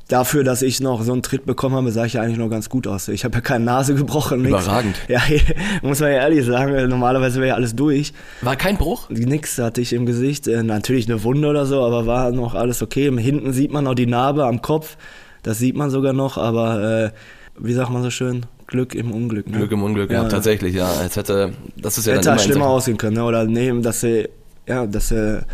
Dafür, 0.07 0.43
dass 0.43 0.61
ich 0.61 0.81
noch 0.81 1.03
so 1.03 1.13
einen 1.13 1.23
Tritt 1.23 1.45
bekommen 1.45 1.75
habe, 1.75 1.91
sah 1.91 2.03
ich 2.05 2.13
ja 2.13 2.21
eigentlich 2.21 2.37
noch 2.37 2.49
ganz 2.49 2.67
gut 2.69 2.85
aus. 2.85 3.07
Ich 3.07 3.23
habe 3.23 3.35
ja 3.35 3.41
keine 3.41 3.63
Nase 3.63 3.95
gebrochen. 3.95 4.41
Nix. 4.41 4.49
Überragend. 4.63 4.95
Ja, 5.07 5.21
muss 5.81 5.99
man 6.01 6.09
ja 6.11 6.17
ehrlich 6.17 6.45
sagen, 6.45 6.73
äh, 6.73 6.87
normalerweise 6.87 7.39
wäre 7.39 7.49
ja 7.49 7.55
alles 7.55 7.75
durch. 7.75 8.11
War 8.41 8.55
kein 8.57 8.77
Bruch? 8.77 9.09
Nix 9.09 9.57
hatte 9.57 9.79
ich 9.79 9.93
im 9.93 10.05
Gesicht. 10.05 10.47
Äh, 10.47 10.63
natürlich 10.63 11.07
eine 11.09 11.23
Wunde 11.23 11.47
oder 11.47 11.65
so, 11.65 11.81
aber 11.81 12.05
war 12.07 12.31
noch 12.31 12.55
alles 12.55 12.81
okay. 12.81 13.09
Hinten 13.21 13.53
sieht 13.53 13.71
man 13.71 13.85
noch 13.85 13.95
die 13.95 14.05
Narbe 14.07 14.45
am 14.45 14.61
Kopf. 14.61 14.97
Das 15.43 15.57
sieht 15.59 15.75
man 15.77 15.89
sogar 15.89 16.13
noch, 16.13 16.37
aber 16.37 17.05
äh, 17.05 17.11
wie 17.57 17.73
sagt 17.73 17.89
man 17.89 18.03
so 18.03 18.09
schön? 18.09 18.45
Glück 18.67 18.95
im 18.95 19.11
Unglück. 19.11 19.47
Ne? 19.49 19.57
Glück 19.57 19.71
im 19.71 19.83
Unglück, 19.83 20.11
ja, 20.11 20.23
Ja. 20.23 20.29
tatsächlich, 20.29 20.73
ja. 20.75 20.89
Als 20.91 21.15
hätte, 21.15 21.53
das 21.75 21.97
ist 21.97 22.05
ja 22.07 22.13
Hätte 22.13 22.25
dann 22.25 22.37
halt 22.37 22.45
immer 22.45 22.53
schlimmer 22.53 22.67
aussehen 22.69 22.97
können, 22.97 23.17
ne? 23.17 23.23
Oder 23.25 23.45
nehmen, 23.45 23.81
dass 23.81 24.01
du, 24.01 24.29
ja, 24.67 24.85
dass 24.85 25.09
du 25.09 25.45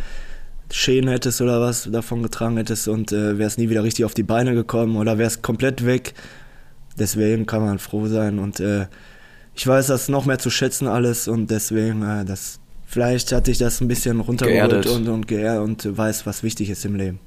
Schäden 0.72 1.10
hättest 1.10 1.42
oder 1.42 1.62
was 1.62 1.90
davon 1.92 2.24
getragen 2.24 2.58
hättest 2.58 2.88
und 2.88 3.12
äh, 3.12 3.38
wärst 3.38 3.58
nie 3.58 3.70
wieder 3.70 3.84
richtig 3.84 4.06
auf 4.06 4.14
die 4.14 4.24
Beine 4.24 4.54
gekommen 4.54 4.98
oder 4.98 5.18
wärst 5.18 5.42
komplett 5.42 5.86
weg. 5.86 6.14
Deswegen 7.00 7.46
kann 7.46 7.62
man 7.62 7.80
froh 7.80 8.08
sein 8.08 8.40
und 8.40 8.60
äh, 8.60 8.88
ich 9.56 9.66
weiß 9.66 9.88
das 9.88 10.10
noch 10.10 10.26
mehr 10.26 10.40
zu 10.40 10.50
schätzen 10.50 10.88
alles 10.88 11.28
und 11.28 11.50
deswegen, 11.50 12.04
äh, 12.04 12.26
das, 12.26 12.60
vielleicht 12.86 13.32
hatte 13.32 13.52
ich 13.52 13.58
das 13.58 13.82
ein 13.82 13.88
bisschen 13.88 14.20
runtergeholt 14.20 14.86
und, 14.88 15.08
und, 15.08 15.28
geer 15.28 15.62
und 15.62 15.98
weiß, 15.98 16.26
was 16.26 16.44
wichtig 16.44 16.70
ist 16.70 16.86
im 16.86 16.96
Leben. 16.96 17.20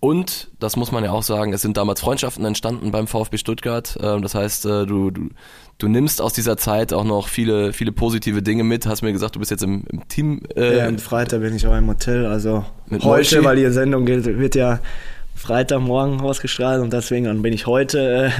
Und, 0.00 0.48
das 0.58 0.76
muss 0.76 0.92
man 0.92 1.04
ja 1.04 1.10
auch 1.12 1.22
sagen, 1.22 1.52
es 1.52 1.60
sind 1.60 1.76
damals 1.76 2.00
Freundschaften 2.00 2.44
entstanden 2.46 2.90
beim 2.90 3.06
VfB 3.06 3.36
Stuttgart. 3.36 3.98
Ähm, 4.02 4.22
Das 4.22 4.34
heißt, 4.34 4.64
äh, 4.64 4.86
du, 4.86 5.10
du, 5.10 5.28
du 5.76 5.88
nimmst 5.88 6.22
aus 6.22 6.32
dieser 6.32 6.56
Zeit 6.56 6.94
auch 6.94 7.04
noch 7.04 7.28
viele, 7.28 7.74
viele 7.74 7.92
positive 7.92 8.42
Dinge 8.42 8.64
mit. 8.64 8.86
Hast 8.86 9.02
mir 9.02 9.12
gesagt, 9.12 9.36
du 9.36 9.40
bist 9.40 9.50
jetzt 9.50 9.62
im, 9.62 9.84
im 9.90 10.08
Team. 10.08 10.40
Äh, 10.56 10.78
Ja, 10.78 10.88
und 10.88 11.02
Freitag 11.02 11.42
bin 11.42 11.54
ich 11.54 11.66
auch 11.66 11.76
im 11.76 11.86
Hotel. 11.86 12.24
Also 12.24 12.64
heute, 12.90 13.06
Moischi? 13.06 13.44
weil 13.44 13.56
die 13.56 13.70
Sendung 13.70 14.06
wird 14.06 14.54
ja 14.54 14.80
Freitagmorgen 15.34 16.20
ausgestrahlt 16.22 16.82
und 16.82 16.92
deswegen 16.92 17.42
bin 17.42 17.52
ich 17.52 17.66
heute 17.66 18.26
äh, 18.26 18.30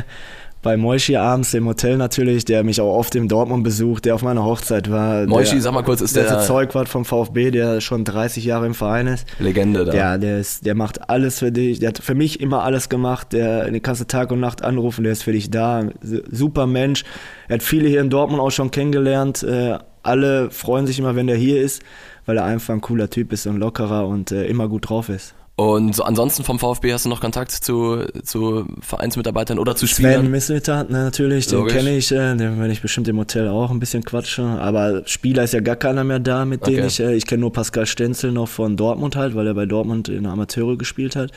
bei 0.62 0.76
Moischi 0.76 1.16
abends 1.16 1.54
im 1.54 1.66
Hotel 1.66 1.96
natürlich, 1.96 2.44
der 2.44 2.62
mich 2.64 2.80
auch 2.80 2.94
oft 2.94 3.14
in 3.14 3.28
Dortmund 3.28 3.64
besucht, 3.64 4.04
der 4.04 4.14
auf 4.14 4.22
meiner 4.22 4.44
Hochzeit 4.44 4.90
war. 4.90 5.26
Moischi, 5.26 5.52
der, 5.54 5.62
sag 5.62 5.72
mal 5.72 5.82
kurz, 5.82 6.00
ist 6.02 6.14
der, 6.16 6.24
der- 6.24 6.40
Zeugwart 6.40 6.88
vom 6.88 7.04
VfB, 7.04 7.50
der 7.50 7.80
schon 7.80 8.04
30 8.04 8.44
Jahre 8.44 8.66
im 8.66 8.74
Verein 8.74 9.06
ist. 9.06 9.26
Legende 9.38 9.84
da. 9.86 9.94
Ja, 9.94 10.18
der, 10.18 10.38
ist, 10.38 10.66
der 10.66 10.74
macht 10.74 11.08
alles 11.08 11.38
für 11.38 11.50
dich. 11.50 11.78
Der 11.78 11.88
hat 11.90 11.98
für 11.98 12.14
mich 12.14 12.40
immer 12.40 12.62
alles 12.62 12.88
gemacht. 12.88 13.32
Der, 13.32 13.70
den 13.70 13.80
kannst 13.80 14.00
du 14.02 14.06
Tag 14.06 14.30
und 14.32 14.40
Nacht 14.40 14.62
anrufen, 14.62 15.02
der 15.04 15.12
ist 15.12 15.22
für 15.22 15.32
dich 15.32 15.50
da. 15.50 15.84
Super 16.30 16.66
Mensch. 16.66 17.04
Er 17.48 17.54
hat 17.54 17.62
viele 17.62 17.88
hier 17.88 18.00
in 18.02 18.10
Dortmund 18.10 18.40
auch 18.42 18.50
schon 18.50 18.70
kennengelernt. 18.70 19.42
Äh, 19.42 19.78
alle 20.02 20.50
freuen 20.50 20.86
sich 20.86 20.98
immer, 20.98 21.16
wenn 21.16 21.26
der 21.26 21.36
hier 21.36 21.60
ist, 21.62 21.82
weil 22.26 22.36
er 22.36 22.44
einfach 22.44 22.74
ein 22.74 22.80
cooler 22.80 23.08
Typ 23.10 23.32
ist 23.32 23.46
und 23.46 23.56
lockerer 23.58 24.06
und 24.06 24.30
äh, 24.32 24.44
immer 24.46 24.68
gut 24.68 24.88
drauf 24.90 25.08
ist. 25.08 25.34
Und 25.60 25.94
so 25.94 26.04
ansonsten 26.04 26.42
vom 26.42 26.58
VfB 26.58 26.90
hast 26.94 27.04
du 27.04 27.10
noch 27.10 27.20
Kontakt 27.20 27.50
zu, 27.50 28.06
zu 28.24 28.64
Vereinsmitarbeitern 28.80 29.58
oder 29.58 29.76
zu 29.76 29.86
Sven 29.86 30.06
Spielern? 30.06 30.30
Misseltat, 30.30 30.88
ne, 30.88 31.04
natürlich, 31.04 31.48
den 31.48 31.66
kenne 31.66 31.98
ich, 31.98 32.10
äh, 32.12 32.34
den 32.34 32.58
werde 32.58 32.72
ich 32.72 32.80
bestimmt 32.80 33.08
im 33.08 33.18
Hotel 33.18 33.46
auch 33.46 33.70
ein 33.70 33.78
bisschen 33.78 34.02
quatschen. 34.02 34.46
Aber 34.46 35.02
Spieler 35.04 35.44
ist 35.44 35.52
ja 35.52 35.60
gar 35.60 35.76
keiner 35.76 36.02
mehr 36.02 36.18
da, 36.18 36.46
mit 36.46 36.62
Okay. 36.62 36.76
denen 36.76 36.86
ich, 36.86 36.98
äh, 37.00 37.14
ich 37.14 37.26
kenne 37.26 37.42
nur 37.42 37.52
Pascal 37.52 37.84
Stenzel 37.84 38.32
noch 38.32 38.48
von 38.48 38.78
Dortmund 38.78 39.16
halt, 39.16 39.34
weil 39.34 39.46
er 39.48 39.52
bei 39.52 39.66
Dortmund 39.66 40.08
in 40.08 40.22
der 40.22 40.32
Amateure 40.32 40.78
gespielt 40.78 41.14
hat. 41.14 41.30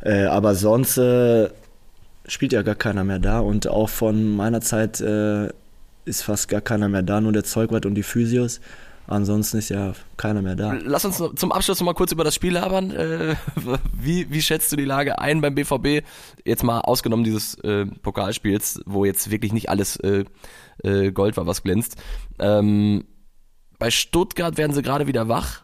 Äh, 0.00 0.24
aber 0.24 0.56
sonst 0.56 0.98
äh, 0.98 1.48
spielt 2.26 2.52
ja 2.52 2.62
gar 2.62 2.74
keiner 2.74 3.04
mehr 3.04 3.20
da 3.20 3.38
und 3.38 3.68
auch 3.68 3.90
von 3.90 4.34
meiner 4.34 4.60
Zeit 4.60 5.00
äh, 5.00 5.50
ist 6.04 6.22
fast 6.22 6.48
gar 6.48 6.62
keiner 6.62 6.88
mehr 6.88 7.02
da, 7.02 7.20
nur 7.20 7.30
der 7.30 7.44
Zeugwart 7.44 7.86
und 7.86 7.94
die 7.94 8.02
Physios. 8.02 8.60
Ansonsten 9.08 9.58
ist 9.58 9.68
ja 9.68 9.92
keiner 10.16 10.42
mehr 10.42 10.56
da. 10.56 10.72
Lass 10.84 11.04
uns 11.04 11.22
zum 11.36 11.52
Abschluss 11.52 11.78
noch 11.80 11.86
mal 11.86 11.94
kurz 11.94 12.12
über 12.12 12.24
das 12.24 12.34
Spiel 12.34 12.54
labern. 12.54 12.90
Äh, 12.90 13.36
wie, 13.92 14.30
wie 14.30 14.42
schätzt 14.42 14.72
du 14.72 14.76
die 14.76 14.84
Lage 14.84 15.18
ein 15.18 15.40
beim 15.40 15.54
BVB? 15.54 16.04
Jetzt 16.44 16.64
mal 16.64 16.80
ausgenommen 16.80 17.24
dieses 17.24 17.54
äh, 17.60 17.86
Pokalspiels, 17.86 18.80
wo 18.84 19.04
jetzt 19.04 19.30
wirklich 19.30 19.52
nicht 19.52 19.68
alles 19.68 19.96
äh, 19.96 20.24
äh, 20.82 21.12
Gold 21.12 21.36
war, 21.36 21.46
was 21.46 21.62
glänzt. 21.62 21.96
Ähm, 22.38 23.04
bei 23.78 23.90
Stuttgart 23.90 24.56
werden 24.56 24.72
sie 24.72 24.82
gerade 24.82 25.06
wieder 25.06 25.28
wach. 25.28 25.62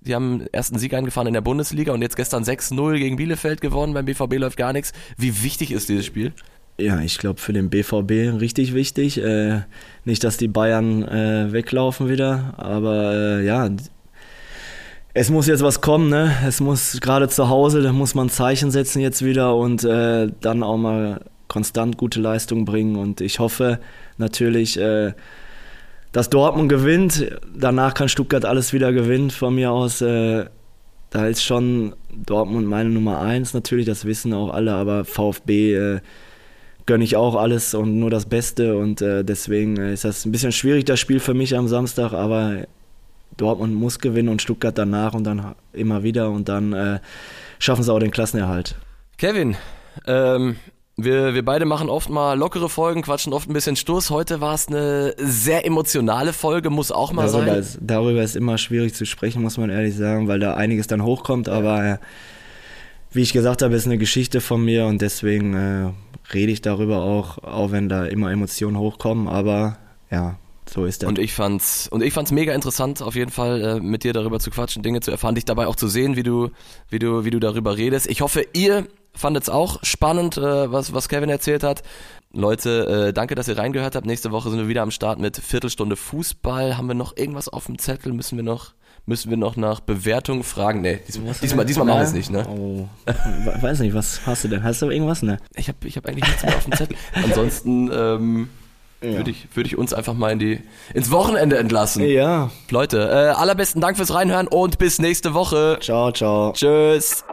Die 0.00 0.14
haben 0.14 0.38
den 0.38 0.48
ersten 0.52 0.78
Sieg 0.78 0.94
eingefahren 0.94 1.26
in 1.26 1.34
der 1.34 1.40
Bundesliga 1.40 1.92
und 1.92 2.02
jetzt 2.02 2.16
gestern 2.16 2.44
6-0 2.44 2.98
gegen 2.98 3.16
Bielefeld 3.16 3.60
gewonnen. 3.60 3.94
Beim 3.94 4.04
BVB 4.04 4.38
läuft 4.38 4.56
gar 4.56 4.72
nichts. 4.72 4.92
Wie 5.16 5.42
wichtig 5.42 5.72
ist 5.72 5.88
dieses 5.88 6.06
Spiel? 6.06 6.32
Ja, 6.80 7.00
ich 7.00 7.18
glaube 7.18 7.40
für 7.40 7.52
den 7.52 7.70
BVB 7.70 8.40
richtig 8.40 8.72
wichtig. 8.72 9.20
Äh, 9.20 9.62
nicht, 10.04 10.22
dass 10.22 10.36
die 10.36 10.46
Bayern 10.46 11.02
äh, 11.02 11.52
weglaufen 11.52 12.08
wieder, 12.08 12.54
aber 12.56 13.14
äh, 13.14 13.44
ja, 13.44 13.68
es 15.12 15.30
muss 15.30 15.48
jetzt 15.48 15.64
was 15.64 15.80
kommen, 15.80 16.08
ne? 16.08 16.32
Es 16.46 16.60
muss 16.60 17.00
gerade 17.00 17.28
zu 17.28 17.48
Hause, 17.48 17.82
da 17.82 17.92
muss 17.92 18.14
man 18.14 18.28
Zeichen 18.28 18.70
setzen 18.70 19.00
jetzt 19.00 19.24
wieder 19.24 19.56
und 19.56 19.82
äh, 19.82 20.28
dann 20.40 20.62
auch 20.62 20.76
mal 20.76 21.24
konstant 21.48 21.96
gute 21.96 22.20
Leistung 22.20 22.64
bringen. 22.64 22.94
Und 22.94 23.20
ich 23.20 23.40
hoffe 23.40 23.80
natürlich, 24.16 24.78
äh, 24.78 25.14
dass 26.12 26.30
Dortmund 26.30 26.68
gewinnt. 26.68 27.28
Danach 27.56 27.94
kann 27.94 28.08
Stuttgart 28.08 28.44
alles 28.44 28.72
wieder 28.72 28.92
gewinnen 28.92 29.30
von 29.30 29.56
mir 29.56 29.72
aus. 29.72 30.00
Äh, 30.00 30.44
da 31.10 31.26
ist 31.26 31.42
schon 31.42 31.94
Dortmund 32.14 32.68
meine 32.68 32.90
Nummer 32.90 33.20
eins 33.20 33.54
natürlich, 33.54 33.86
das 33.86 34.04
wissen 34.04 34.32
auch 34.32 34.50
alle, 34.50 34.74
aber 34.74 35.04
VfB 35.04 35.74
äh, 35.74 36.00
gönne 36.88 37.04
ich 37.04 37.16
auch 37.16 37.36
alles 37.36 37.74
und 37.74 37.98
nur 38.00 38.08
das 38.08 38.24
Beste 38.26 38.76
und 38.76 39.02
äh, 39.02 39.22
deswegen 39.22 39.76
äh, 39.76 39.92
ist 39.92 40.04
das 40.04 40.24
ein 40.24 40.32
bisschen 40.32 40.52
schwierig, 40.52 40.86
das 40.86 40.98
Spiel 40.98 41.20
für 41.20 41.34
mich 41.34 41.54
am 41.54 41.68
Samstag, 41.68 42.14
aber 42.14 42.62
Dortmund 43.36 43.74
muss 43.74 43.98
gewinnen 43.98 44.30
und 44.30 44.40
Stuttgart 44.40 44.76
danach 44.76 45.12
und 45.12 45.24
dann 45.24 45.54
immer 45.74 46.02
wieder 46.02 46.30
und 46.30 46.48
dann 46.48 46.72
äh, 46.72 46.98
schaffen 47.58 47.82
sie 47.82 47.92
auch 47.92 47.98
den 47.98 48.10
Klassenerhalt. 48.10 48.74
Kevin, 49.18 49.54
ähm, 50.06 50.56
wir, 50.96 51.34
wir 51.34 51.44
beide 51.44 51.66
machen 51.66 51.90
oft 51.90 52.08
mal 52.08 52.38
lockere 52.38 52.70
Folgen, 52.70 53.02
quatschen 53.02 53.34
oft 53.34 53.50
ein 53.50 53.52
bisschen 53.52 53.76
Stoß. 53.76 54.08
Heute 54.08 54.40
war 54.40 54.54
es 54.54 54.68
eine 54.68 55.14
sehr 55.18 55.66
emotionale 55.66 56.32
Folge, 56.32 56.70
muss 56.70 56.90
auch 56.90 57.12
mal 57.12 57.26
Darüber 57.26 57.46
sein. 57.46 57.58
ist, 57.60 57.78
darüber 57.82 58.22
ist 58.22 58.34
immer 58.34 58.56
schwierig 58.56 58.94
zu 58.94 59.04
sprechen, 59.04 59.42
muss 59.42 59.58
man 59.58 59.68
ehrlich 59.68 59.94
sagen, 59.94 60.26
weil 60.26 60.40
da 60.40 60.54
einiges 60.54 60.86
dann 60.86 61.02
hochkommt, 61.04 61.50
aber 61.50 61.84
äh, 61.84 61.98
wie 63.12 63.20
ich 63.20 63.34
gesagt 63.34 63.60
habe, 63.60 63.74
ist 63.74 63.84
eine 63.84 63.98
Geschichte 63.98 64.40
von 64.40 64.64
mir 64.64 64.86
und 64.86 65.02
deswegen 65.02 65.54
äh, 65.54 65.90
rede 66.32 66.52
ich 66.52 66.62
darüber 66.62 67.02
auch, 67.02 67.38
auch 67.38 67.70
wenn 67.70 67.88
da 67.88 68.06
immer 68.06 68.30
Emotionen 68.30 68.78
hochkommen, 68.78 69.28
aber 69.28 69.78
ja, 70.10 70.38
so 70.68 70.84
ist 70.84 71.02
das. 71.02 71.08
Und 71.08 71.18
ich 71.18 71.32
fand's 71.32 71.88
und 71.88 72.02
ich 72.02 72.12
fand's 72.12 72.30
mega 72.30 72.52
interessant, 72.54 73.02
auf 73.02 73.14
jeden 73.14 73.30
Fall 73.30 73.62
äh, 73.62 73.80
mit 73.80 74.04
dir 74.04 74.12
darüber 74.12 74.38
zu 74.38 74.50
quatschen, 74.50 74.82
Dinge 74.82 75.00
zu 75.00 75.10
erfahren, 75.10 75.34
dich 75.34 75.44
dabei 75.44 75.66
auch 75.66 75.76
zu 75.76 75.88
sehen, 75.88 76.16
wie 76.16 76.22
du, 76.22 76.50
wie 76.90 76.98
du, 76.98 77.24
wie 77.24 77.30
du 77.30 77.40
darüber 77.40 77.76
redest. 77.76 78.08
Ich 78.08 78.20
hoffe, 78.20 78.44
ihr 78.52 78.86
fandet's 79.14 79.48
auch 79.48 79.82
spannend, 79.82 80.36
äh, 80.36 80.70
was, 80.70 80.92
was 80.92 81.08
Kevin 81.08 81.30
erzählt 81.30 81.62
hat. 81.62 81.82
Leute, 82.32 83.08
äh, 83.08 83.12
danke, 83.12 83.34
dass 83.34 83.48
ihr 83.48 83.56
reingehört 83.56 83.94
habt. 83.96 84.06
Nächste 84.06 84.30
Woche 84.30 84.50
sind 84.50 84.58
wir 84.58 84.68
wieder 84.68 84.82
am 84.82 84.90
Start 84.90 85.18
mit 85.18 85.38
Viertelstunde 85.38 85.96
Fußball. 85.96 86.76
Haben 86.76 86.88
wir 86.88 86.94
noch 86.94 87.16
irgendwas 87.16 87.48
auf 87.48 87.66
dem 87.66 87.78
Zettel? 87.78 88.12
Müssen 88.12 88.36
wir 88.36 88.44
noch, 88.44 88.74
müssen 89.08 89.30
wir 89.30 89.36
noch 89.38 89.56
nach 89.56 89.80
Bewertung 89.80 90.44
fragen? 90.44 90.82
Nee, 90.82 91.00
diesmal, 91.08 91.34
diesmal, 91.42 91.64
diesmal 91.64 91.86
machen 91.86 91.98
wir 92.00 92.04
es 92.04 92.12
nicht, 92.12 92.30
ne? 92.30 92.46
Oh, 92.48 92.86
we- 93.06 93.62
weiß 93.62 93.80
nicht, 93.80 93.94
was 93.94 94.20
hast 94.26 94.44
du 94.44 94.48
denn? 94.48 94.62
Hast 94.62 94.82
du 94.82 94.90
irgendwas, 94.90 95.22
ne? 95.22 95.38
Ich 95.56 95.68
habe 95.68 95.78
ich 95.84 95.96
hab 95.96 96.06
eigentlich 96.06 96.26
nichts 96.26 96.42
mehr 96.44 96.54
auf 96.56 96.64
dem 96.64 96.72
Zettel. 96.74 96.96
Ansonsten 97.14 97.90
ähm, 97.92 98.48
würde 99.00 99.30
ich, 99.30 99.48
würd 99.54 99.66
ich 99.66 99.78
uns 99.78 99.94
einfach 99.94 100.12
mal 100.14 100.30
in 100.32 100.38
die, 100.38 100.60
ins 100.92 101.10
Wochenende 101.10 101.56
entlassen. 101.56 102.04
Ja. 102.04 102.50
Leute, 102.70 102.98
äh, 103.08 103.30
allerbesten 103.38 103.80
Dank 103.80 103.96
fürs 103.96 104.12
Reinhören 104.12 104.46
und 104.46 104.78
bis 104.78 104.98
nächste 104.98 105.32
Woche. 105.34 105.78
Ciao, 105.80 106.12
ciao. 106.12 106.52
Tschüss. 106.52 107.24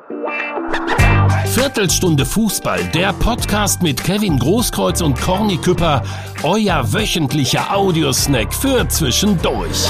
Viertelstunde 1.48 2.26
Fußball, 2.26 2.84
der 2.94 3.14
Podcast 3.14 3.82
mit 3.82 4.04
Kevin 4.04 4.40
Großkreuz 4.40 5.02
und 5.02 5.20
Corny 5.20 5.58
Küpper, 5.58 6.04
euer 6.44 6.92
wöchentlicher 6.94 7.76
Audiosnack 7.76 8.54
für 8.54 8.88
zwischendurch. 8.88 9.90